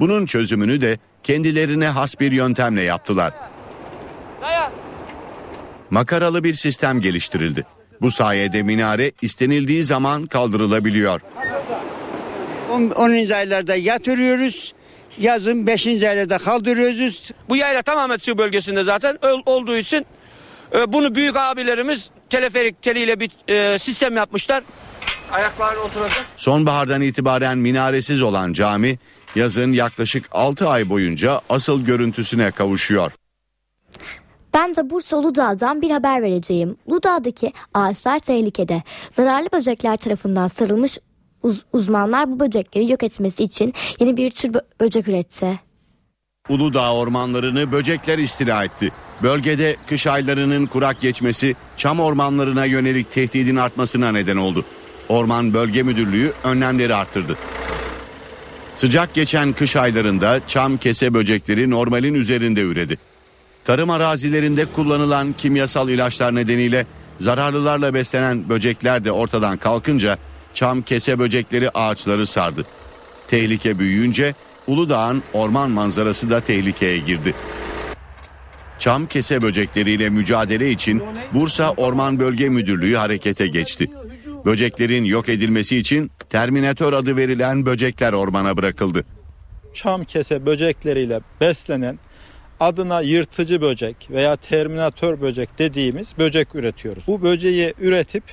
[0.00, 3.32] Bunun çözümünü de kendilerine has bir yöntemle yaptılar.
[5.90, 7.66] Makaralı bir sistem geliştirildi.
[8.00, 11.20] Bu sayede minare istenildiği zaman kaldırılabiliyor.
[12.96, 13.30] 10.
[13.30, 14.74] aylarda yatırıyoruz.
[15.18, 15.86] Yazın 5.
[15.86, 17.30] aylarda kaldırıyoruz.
[17.48, 20.06] Bu yayla tamamen çığ bölgesinde zaten olduğu için
[20.74, 24.62] e, bunu büyük abilerimiz teleferik teliyle bir e, sistem yapmışlar.
[25.32, 26.26] Ayaklar oturacak.
[26.36, 28.98] Sonbahardan itibaren minaresiz olan cami
[29.34, 33.12] yazın yaklaşık 6 ay boyunca asıl görüntüsüne kavuşuyor.
[34.54, 36.76] Ben de Bursa Uludağ'dan bir haber vereceğim.
[36.86, 38.82] Uludağ'daki ağaçlar tehlikede.
[39.12, 40.98] Zararlı böcekler tarafından sarılmış
[41.42, 45.60] uz- uzmanlar bu böcekleri yok etmesi için yeni bir tür bö- böcek üretti.
[46.48, 48.92] Uludağ ormanlarını böcekler istila etti.
[49.22, 54.64] Bölgede kış aylarının kurak geçmesi çam ormanlarına yönelik tehdidin artmasına neden oldu.
[55.08, 57.36] Orman Bölge Müdürlüğü önlemleri arttırdı.
[58.74, 62.98] Sıcak geçen kış aylarında çam kese böcekleri normalin üzerinde üredi.
[63.64, 66.86] Tarım arazilerinde kullanılan kimyasal ilaçlar nedeniyle
[67.20, 70.18] zararlılarla beslenen böcekler de ortadan kalkınca
[70.54, 72.66] çam kese böcekleri ağaçları sardı.
[73.28, 74.34] Tehlike büyüyünce
[74.66, 77.34] Uludağ'ın orman manzarası da tehlikeye girdi.
[78.80, 81.02] Çam kese böcekleriyle mücadele için
[81.34, 83.90] Bursa Orman Bölge Müdürlüğü harekete geçti.
[84.44, 89.04] Böceklerin yok edilmesi için Terminator adı verilen böcekler ormana bırakıldı.
[89.74, 91.98] Çam kese böcekleriyle beslenen
[92.60, 97.04] adına yırtıcı böcek veya terminatör böcek dediğimiz böcek üretiyoruz.
[97.06, 98.24] Bu böceği üretip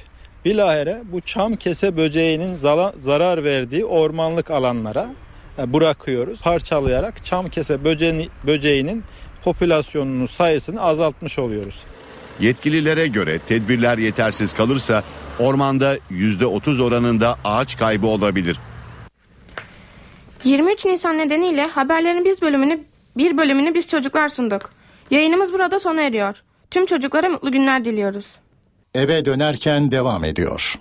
[0.45, 2.55] bilahare bu çam kese böceğinin
[2.99, 5.09] zarar verdiği ormanlık alanlara
[5.59, 6.41] e, bırakıyoruz.
[6.41, 9.03] Parçalayarak çam kese böceğini, böceğinin
[9.43, 11.83] popülasyonunun sayısını azaltmış oluyoruz.
[12.39, 15.03] Yetkililere göre tedbirler yetersiz kalırsa
[15.39, 18.59] ormanda %30 oranında ağaç kaybı olabilir.
[20.43, 22.79] 23 Nisan nedeniyle haberlerin biz bölümünü
[23.17, 24.69] bir bölümünü biz çocuklar sunduk.
[25.11, 26.43] Yayınımız burada sona eriyor.
[26.71, 28.25] Tüm çocuklara mutlu günler diliyoruz.
[28.95, 30.79] Eve dönerken devam ediyor.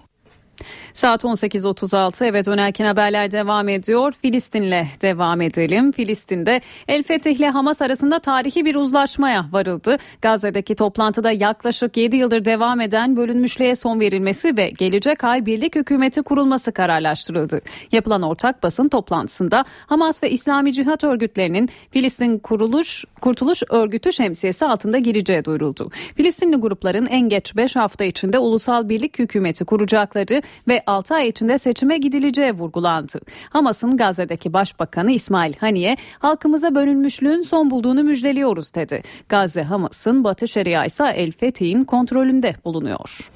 [0.97, 4.12] Saat 18.36 evet dönerken haberler devam ediyor.
[4.22, 5.92] Filistin'le devam edelim.
[5.92, 9.97] Filistin'de El Fetih ile Hamas arasında tarihi bir uzlaşmaya varıldı.
[10.22, 16.22] Gazze'deki toplantıda yaklaşık 7 yıldır devam eden bölünmüşlüğe son verilmesi ve gelecek ay birlik hükümeti
[16.22, 17.61] kurulması kararlaştırıldı.
[17.92, 24.99] Yapılan ortak basın toplantısında Hamas ve İslami Cihat örgütlerinin Filistin Kuruluş Kurtuluş Örgütü şemsiyesi altında
[24.99, 25.90] gireceği duyuruldu.
[26.16, 31.59] Filistinli grupların en geç 5 hafta içinde ulusal birlik hükümeti kuracakları ve 6 ay içinde
[31.59, 33.20] seçime gidileceği vurgulandı.
[33.51, 39.03] Hamas'ın Gazze'deki başbakanı İsmail Haniye halkımıza bölünmüşlüğün son bulduğunu müjdeliyoruz dedi.
[39.28, 43.30] Gazze Hamas'ın Batı Şeria ise El Fethi'nin kontrolünde bulunuyor.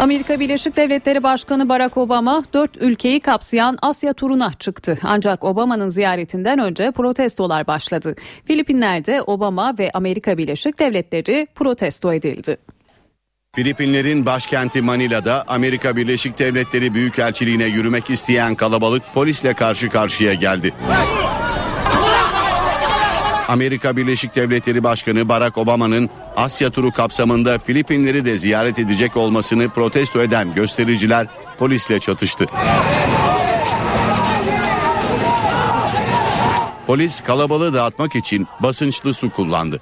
[0.00, 4.98] Amerika Birleşik Devletleri Başkanı Barack Obama dört ülkeyi kapsayan Asya turuna çıktı.
[5.02, 8.14] Ancak Obama'nın ziyaretinden önce protestolar başladı.
[8.44, 12.56] Filipinler'de Obama ve Amerika Birleşik Devletleri protesto edildi.
[13.54, 20.74] Filipinlerin başkenti Manila'da Amerika Birleşik Devletleri Büyükelçiliğine yürümek isteyen kalabalık polisle karşı karşıya geldi.
[23.48, 30.22] Amerika Birleşik Devletleri Başkanı Barack Obama'nın Asya turu kapsamında Filipinleri de ziyaret edecek olmasını protesto
[30.22, 31.26] eden göstericiler
[31.58, 32.46] polisle çatıştı.
[36.86, 39.80] Polis kalabalığı dağıtmak için basınçlı su kullandı.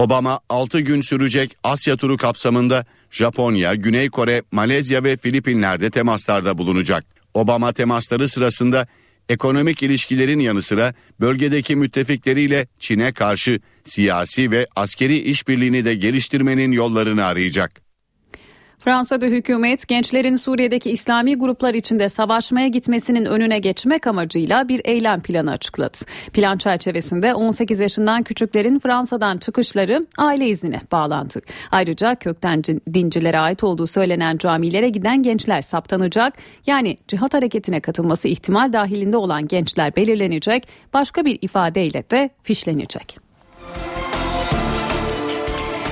[0.00, 7.04] Obama 6 gün sürecek Asya turu kapsamında Japonya, Güney Kore, Malezya ve Filipinler'de temaslarda bulunacak.
[7.34, 8.86] Obama temasları sırasında
[9.28, 17.24] ekonomik ilişkilerin yanı sıra bölgedeki müttefikleriyle Çin'e karşı siyasi ve askeri işbirliğini de geliştirmenin yollarını
[17.24, 17.89] arayacak.
[18.80, 25.50] Fransa'da hükümet gençlerin Suriye'deki İslami gruplar içinde savaşmaya gitmesinin önüne geçmek amacıyla bir eylem planı
[25.50, 25.98] açıkladı.
[26.32, 31.40] Plan çerçevesinde 18 yaşından küçüklerin Fransa'dan çıkışları aile iznine bağlandı.
[31.70, 32.62] Ayrıca kökten
[32.94, 36.34] dincilere ait olduğu söylenen camilere giden gençler saptanacak.
[36.66, 40.68] Yani cihat hareketine katılması ihtimal dahilinde olan gençler belirlenecek.
[40.94, 43.29] Başka bir ifadeyle de fişlenecek.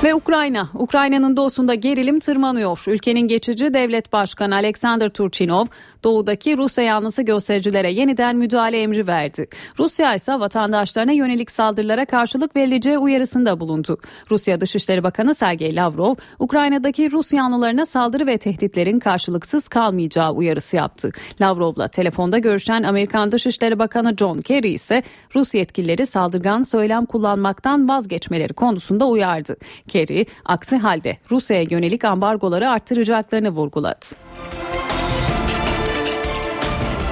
[0.04, 2.84] Ve Ukrayna, Ukrayna'nın doğusunda gerilim tırmanıyor.
[2.86, 5.66] Ülkenin geçici devlet başkanı Alexander Turchinov,
[6.04, 9.48] doğudaki Rusya yanlısı göstericilere yeniden müdahale emri verdi.
[9.78, 13.98] Rusya ise vatandaşlarına yönelik saldırılara karşılık verileceği uyarısında bulundu.
[14.30, 21.10] Rusya Dışişleri Bakanı Sergey Lavrov, Ukrayna'daki Rus yanlılarına saldırı ve tehditlerin karşılıksız kalmayacağı uyarısı yaptı.
[21.40, 25.02] Lavrov'la telefonda görüşen Amerikan Dışişleri Bakanı John Kerry ise
[25.34, 29.56] Rus yetkilileri saldırgan söylem kullanmaktan vazgeçmeleri konusunda uyardı.
[29.88, 34.06] Kerry aksi halde Rusya'ya yönelik ambargoları arttıracaklarını vurguladı.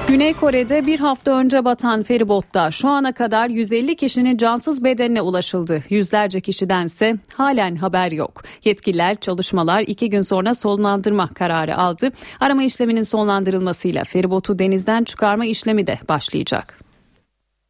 [0.07, 5.83] Güney Kore'de bir hafta önce batan feribotta şu ana kadar 150 kişinin cansız bedenine ulaşıldı.
[5.89, 8.43] Yüzlerce kişidense halen haber yok.
[8.65, 12.11] Yetkililer çalışmalar iki gün sonra sonlandırma kararı aldı.
[12.39, 16.79] Arama işleminin sonlandırılmasıyla feribotu denizden çıkarma işlemi de başlayacak.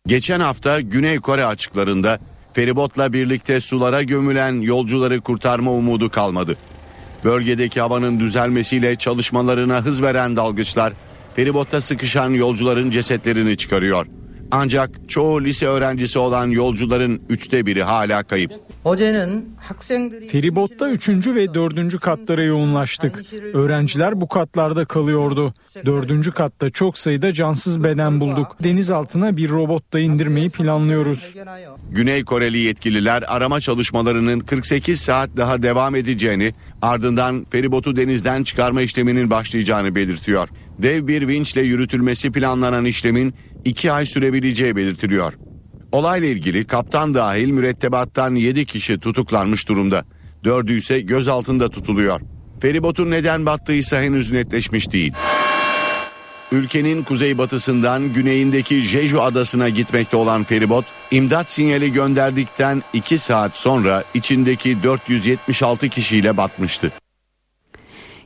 [0.08, 2.20] Geçen hafta Güney Kore açıklarında
[2.54, 6.58] feribotla birlikte sulara gömülen yolcuları kurtarma umudu kalmadı.
[7.24, 10.94] Bölgedeki havanın düzelmesiyle çalışmalarına hız veren dalgıçlar
[11.38, 14.08] feribotta sıkışan yolcuların cesetlerini çıkarıyor.
[14.52, 18.52] Ancak çoğu lise öğrencisi olan yolcuların üçte biri hala kayıp.
[20.32, 23.24] Feribotta üçüncü ve dördüncü katlara yoğunlaştık.
[23.54, 25.54] Öğrenciler bu katlarda kalıyordu.
[25.86, 28.56] Dördüncü katta çok sayıda cansız beden bulduk.
[28.64, 31.34] Deniz altına bir robot da indirmeyi planlıyoruz.
[31.92, 39.30] Güney Koreli yetkililer arama çalışmalarının 48 saat daha devam edeceğini ardından feribotu denizden çıkarma işleminin
[39.30, 40.50] başlayacağını belirtiyor.
[40.80, 43.34] Dev bir vinçle yürütülmesi planlanan işlemin
[43.66, 45.34] iki ay sürebileceği belirtiliyor.
[45.92, 50.06] Olayla ilgili kaptan dahil mürettebattan 7 kişi tutuklanmış durumda.
[50.44, 52.22] Dördü ise gözaltında tutuluyor.
[52.60, 55.14] Feribotun neden battıysa henüz netleşmiş değil.
[56.52, 64.84] Ülkenin kuzeybatısından güneyindeki Jeju adasına gitmekte olan feribot, imdat sinyali gönderdikten 2 saat sonra içindeki
[64.84, 66.92] 476 kişiyle batmıştı.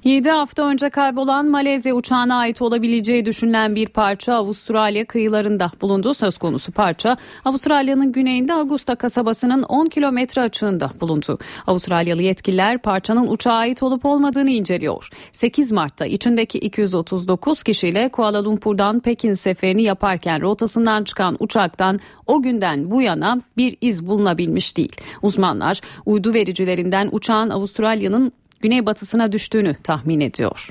[0.04, 6.14] 7 hafta önce kaybolan Malezya uçağına ait olabileceği düşünülen bir parça Avustralya kıyılarında bulundu.
[6.14, 11.38] Söz konusu parça Avustralya'nın güneyinde Augusta kasabasının 10 kilometre açığında bulundu.
[11.68, 15.10] Avustralyalı yetkililer parçanın uçağa ait olup olmadığını inceliyor.
[15.32, 22.92] 8 Mart'ta içindeki 239 kişiyle Kuala Lumpur'dan Pekin seferini yaparken rotasından çıkan uçaktan o günden
[22.92, 24.96] bu yana bir iz bulunabilmiş değil.
[25.22, 28.32] Uzmanlar uydu vericilerinden uçağın Avustralya'nın
[28.62, 30.70] güneybatısına düştüğünü tahmin ediyor.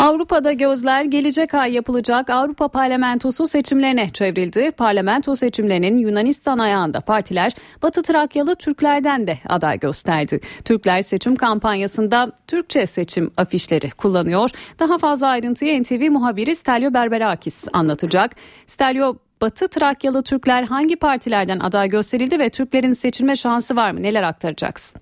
[0.00, 4.70] Avrupa'da gözler gelecek ay yapılacak Avrupa Parlamentosu seçimlerine çevrildi.
[4.70, 7.52] Parlamento seçimlerinin Yunanistan ayağında partiler
[7.82, 10.40] Batı Trakyalı Türklerden de aday gösterdi.
[10.64, 14.50] Türkler seçim kampanyasında Türkçe seçim afişleri kullanıyor.
[14.78, 18.36] Daha fazla ayrıntıyı NTV muhabiri Stelio Berberakis anlatacak.
[18.66, 24.02] Stelio Batı Trakyalı Türkler hangi partilerden aday gösterildi ve Türklerin seçilme şansı var mı?
[24.02, 25.00] Neler aktaracaksın?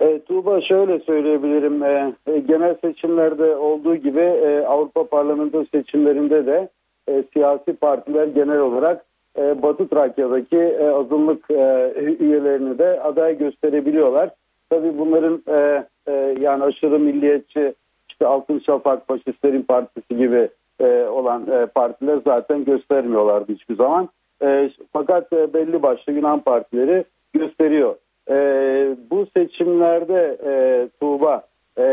[0.00, 1.82] E, Tuğba şöyle söyleyebilirim.
[1.82, 6.68] E, e, genel seçimlerde olduğu gibi e, Avrupa Parlamento seçimlerinde de
[7.08, 9.04] e, siyasi partiler genel olarak
[9.38, 14.30] e, Batı Trakya'daki e, azınlık e, üyelerini de aday gösterebiliyorlar.
[14.70, 17.74] Tabii bunların e, e, yani aşırı milliyetçi
[18.08, 20.48] işte Altın Şafak Faşistlerin Partisi gibi
[20.84, 24.08] olan e, partiler zaten göstermiyorlardı hiçbir zaman.
[24.42, 27.94] E, fakat e, belli başlı Yunan partileri gösteriyor.
[28.30, 28.36] E,
[29.10, 30.52] bu seçimlerde e,
[31.00, 31.42] Tuğba
[31.78, 31.84] e,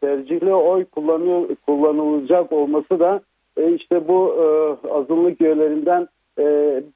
[0.00, 3.20] tercihli oy kullanıyor, kullanılacak olması da
[3.56, 4.44] e, işte bu e,
[4.88, 6.08] azınlık üyelerinden
[6.38, 6.44] e,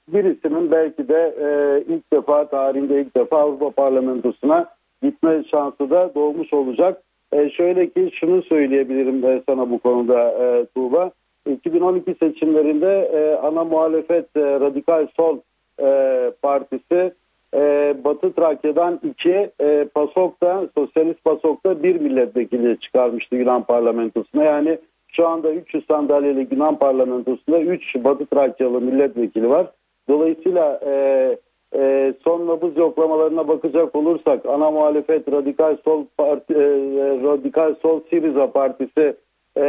[0.09, 1.49] birisinin belki de e,
[1.95, 4.66] ilk defa tarihinde ilk defa Avrupa Parlamentosu'na
[5.03, 7.03] gitme şansı da doğmuş olacak.
[7.32, 11.11] E, şöyle ki şunu söyleyebilirim e, sana bu konuda e, Tuğba.
[11.47, 15.38] 2012 seçimlerinde e, ana muhalefet e, Radikal Sol
[15.82, 17.12] e, Partisi
[17.55, 24.44] e, Batı Trakya'dan iki, e, PASOK'ta, Sosyalist PASOK'ta bir milletvekili çıkarmıştı Yunan parlamentosuna.
[24.44, 24.78] Yani
[25.09, 29.66] Şu anda 300 sandalyeli Yunan parlamentosunda 3 Batı Trakyalı milletvekili var.
[30.09, 30.92] Dolayısıyla e,
[31.74, 36.62] e, son nabız yoklamalarına bakacak olursak ana muhalefet Radikal Sol Parti, e,
[37.22, 39.16] Radikal Sol Siriza Partisi
[39.59, 39.67] e,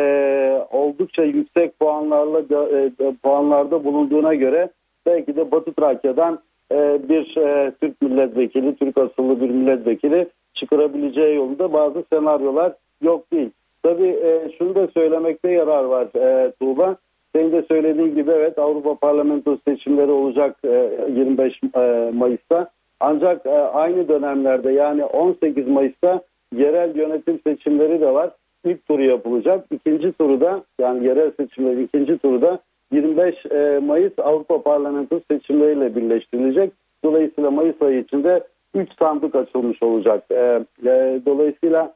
[0.71, 2.39] oldukça yüksek puanlarla
[2.77, 2.91] e,
[3.23, 4.69] puanlarda bulunduğuna göre
[5.05, 6.39] belki de Batı Trakya'dan
[6.71, 13.49] e, bir e, Türk milletvekili, Türk asıllı bir milletvekili çıkarabileceği yolunda bazı senaryolar yok değil.
[13.83, 16.95] Tabii e, şunu da söylemekte yarar var e, Tuğba.
[17.35, 22.69] Senin de söylediğin gibi evet Avrupa Parlamento seçimleri olacak e, 25 e, Mayıs'ta.
[22.99, 26.21] Ancak e, aynı dönemlerde yani 18 Mayıs'ta
[26.55, 28.29] yerel yönetim seçimleri de var.
[28.65, 29.65] İlk turu yapılacak.
[29.71, 32.59] İkinci turu da yani yerel seçimlerin ikinci turu da
[32.91, 36.71] 25 e, Mayıs Avrupa Parlamento seçimleriyle birleştirilecek.
[37.03, 38.43] Dolayısıyla Mayıs ayı içinde
[38.75, 40.23] 3 sandık açılmış olacak.
[40.31, 41.93] E, e, dolayısıyla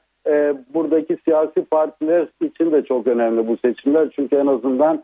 [0.73, 4.09] buradaki siyasi partiler için de çok önemli bu seçimler.
[4.15, 5.03] Çünkü en azından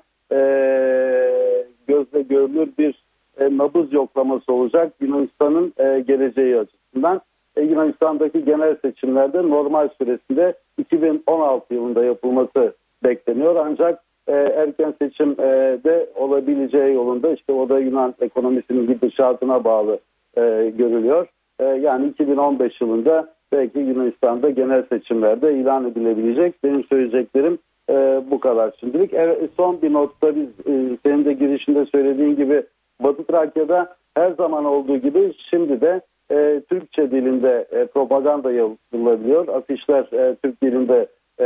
[1.87, 3.03] gözle görülür bir
[3.39, 5.73] nabız yoklaması olacak Yunanistan'ın
[6.07, 7.21] geleceği açısından.
[7.57, 13.55] E, Yunanistan'daki genel seçimlerde normal süresinde 2016 yılında yapılması bekleniyor.
[13.55, 15.79] Ancak e, erken seçim e,
[16.15, 19.99] olabileceği yolunda işte o da Yunan ekonomisinin gidişatına bağlı
[20.37, 21.27] e, görülüyor.
[21.59, 26.63] E, yani 2015 yılında belki Yunanistan'da genel seçimlerde ilan edilebilecek.
[26.63, 27.57] Benim söyleyeceklerim
[27.89, 29.13] e, bu kadar şimdilik.
[29.13, 32.63] Evet, son bir notta biz e, senin de girişinde söylediğin gibi
[33.03, 36.01] Batı Trakya'da her zaman olduğu gibi şimdi de
[36.31, 39.47] e, Türkçe dilinde e, propaganda yazılabiliyor.
[39.47, 41.07] Afişler e, Türk dilinde
[41.39, 41.45] e,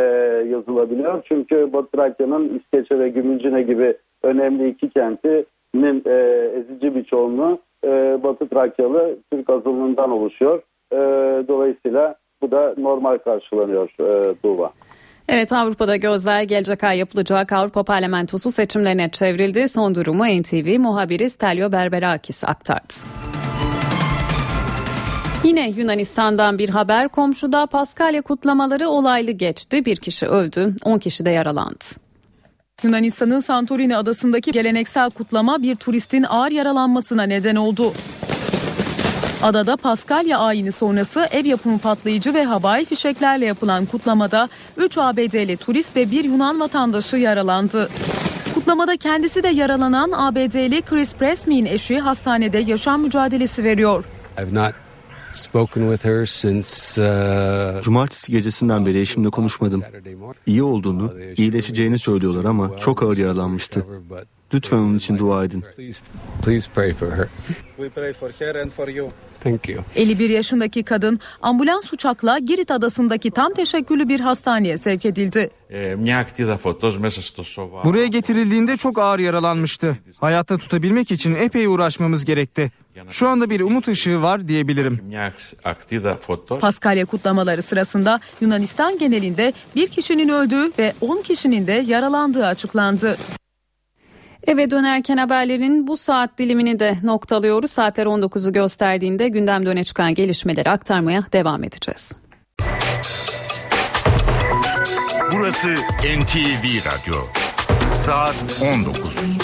[0.49, 1.23] yazılabiliyor.
[1.27, 8.19] Çünkü Batı Trakya'nın İskeçe ve Gümülcine gibi önemli iki kentinin e, ezici bir çoğunluğu e,
[8.23, 10.61] Batı Trakyalı Türk azınlığından oluşuyor.
[10.91, 10.97] E,
[11.47, 14.71] dolayısıyla bu da normal karşılanıyor e, Tuğba.
[15.29, 19.67] Evet Avrupa'da gözler gelecek ay yapılacak Avrupa Parlamentosu seçimlerine çevrildi.
[19.67, 22.93] Son durumu NTV muhabiri Stelio Berberakis aktardı.
[25.43, 29.85] Yine Yunanistan'dan bir haber komşuda Paskalya kutlamaları olaylı geçti.
[29.85, 31.85] Bir kişi öldü, 10 kişi de yaralandı.
[32.83, 37.93] Yunanistan'ın Santorini adasındaki geleneksel kutlama bir turistin ağır yaralanmasına neden oldu.
[39.43, 45.95] Adada Paskalya ayini sonrası ev yapımı patlayıcı ve havai fişeklerle yapılan kutlamada 3 ABD'li turist
[45.95, 47.89] ve bir Yunan vatandaşı yaralandı.
[48.53, 54.05] Kutlamada kendisi de yaralanan ABD'li Chris Pressme'in eşi hastanede yaşam mücadelesi veriyor.
[56.97, 59.83] Uh, Cumartesi gecesinden beri eşimle konuşmadım.
[60.45, 63.85] İyi olduğunu, iyileşeceğini söylüyorlar ama çok ağır yaralanmıştı.
[64.53, 65.63] Lütfen onun için dua edin.
[66.45, 67.27] Please pray for her.
[67.77, 69.09] We pray for her and for you.
[69.43, 69.83] Thank you.
[69.95, 75.49] 51 yaşındaki kadın ambulans uçakla Girit adasındaki tam teşekküllü bir hastaneye sevk edildi.
[77.83, 79.97] Buraya getirildiğinde çok ağır yaralanmıştı.
[80.17, 82.71] Hayatta tutabilmek için epey uğraşmamız gerekti.
[83.09, 84.99] Şu anda bir umut ışığı var diyebilirim.
[86.61, 93.17] Paskalya kutlamaları sırasında Yunanistan genelinde bir kişinin öldüğü ve 10 kişinin de yaralandığı açıklandı.
[94.47, 97.71] Eve dönerken haberlerin bu saat dilimini de noktalıyoruz.
[97.71, 102.11] Saatler 19'u gösterdiğinde gündemde öne çıkan gelişmeleri aktarmaya devam edeceğiz.
[105.33, 105.67] Burası
[106.19, 107.15] NTV Radyo.
[107.93, 108.35] Saat
[108.75, 109.37] 19.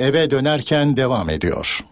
[0.00, 1.84] Eve dönerken devam ediyor.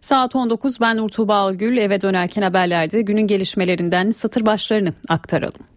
[0.00, 5.73] Saat 19 ben Urtuba Gül eve dönerken haberlerde günün gelişmelerinden satır başlarını aktaralım.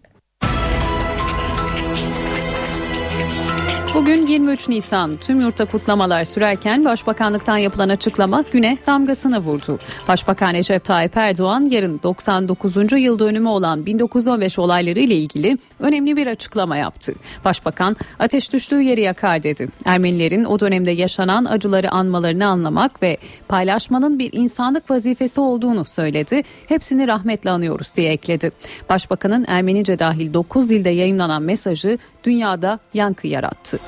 [3.98, 9.78] Bugün 23 Nisan tüm yurtta kutlamalar sürerken Başbakanlıktan yapılan açıklama güne damgasını vurdu.
[10.08, 12.76] Başbakan Recep Tayyip Erdoğan yarın 99.
[12.92, 17.14] yıl dönümü olan 1915 olayları ile ilgili önemli bir açıklama yaptı.
[17.44, 19.68] Başbakan ateş düştüğü yeri yakar dedi.
[19.84, 23.16] Ermenilerin o dönemde yaşanan acıları anmalarını anlamak ve
[23.48, 26.42] paylaşmanın bir insanlık vazifesi olduğunu söyledi.
[26.66, 28.50] Hepsini rahmetle anıyoruz diye ekledi.
[28.88, 33.78] Başbakanın Ermenice dahil 9 dilde yayınlanan mesajı dünyada yankı yarattı.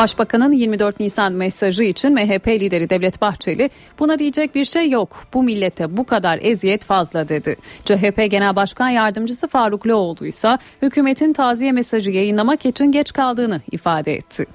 [0.00, 5.24] Başbakanın 24 Nisan mesajı için MHP lideri Devlet Bahçeli buna diyecek bir şey yok.
[5.34, 7.56] Bu millete bu kadar eziyet fazla dedi.
[7.84, 14.14] CHP Genel Başkan Yardımcısı Faruk Loğlu ise hükümetin taziye mesajı yayınlamak için geç kaldığını ifade
[14.14, 14.46] etti.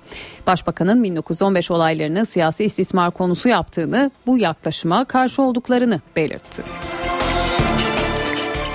[0.47, 6.63] Başbakanın 1915 olaylarını siyasi istismar konusu yaptığını, bu yaklaşıma karşı olduklarını belirtti.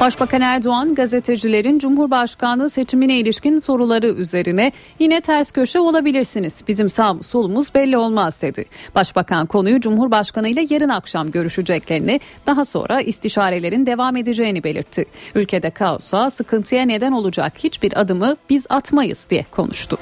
[0.00, 6.64] Başbakan Erdoğan gazetecilerin Cumhurbaşkanlığı seçimine ilişkin soruları üzerine yine ters köşe olabilirsiniz.
[6.68, 8.64] Bizim sağımız solumuz belli olmaz dedi.
[8.94, 15.04] Başbakan konuyu Cumhurbaşkanı ile yarın akşam görüşeceklerini daha sonra istişarelerin devam edeceğini belirtti.
[15.34, 19.98] Ülkede kaosa sıkıntıya neden olacak hiçbir adımı biz atmayız diye konuştu.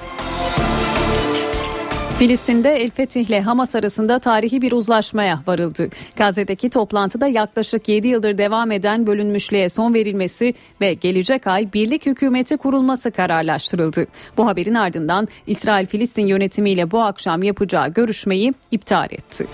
[2.18, 5.88] Filistin'de El Fetih ile Hamas arasında tarihi bir uzlaşmaya varıldı.
[6.16, 12.56] Gazze'deki toplantıda yaklaşık 7 yıldır devam eden bölünmüşlüğe son verilmesi ve gelecek ay birlik hükümeti
[12.56, 14.06] kurulması kararlaştırıldı.
[14.36, 19.46] Bu haberin ardından İsrail-Filistin yönetimiyle bu akşam yapacağı görüşmeyi iptal etti.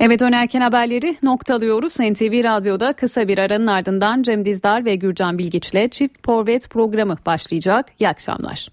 [0.00, 2.00] Eve dönerken haberleri noktalıyoruz.
[2.00, 7.86] NTV Radyo'da kısa bir aranın ardından Cem Dizdar ve Gürcan Bilgiç'le Çift Porvet programı başlayacak.
[7.98, 8.68] İyi akşamlar.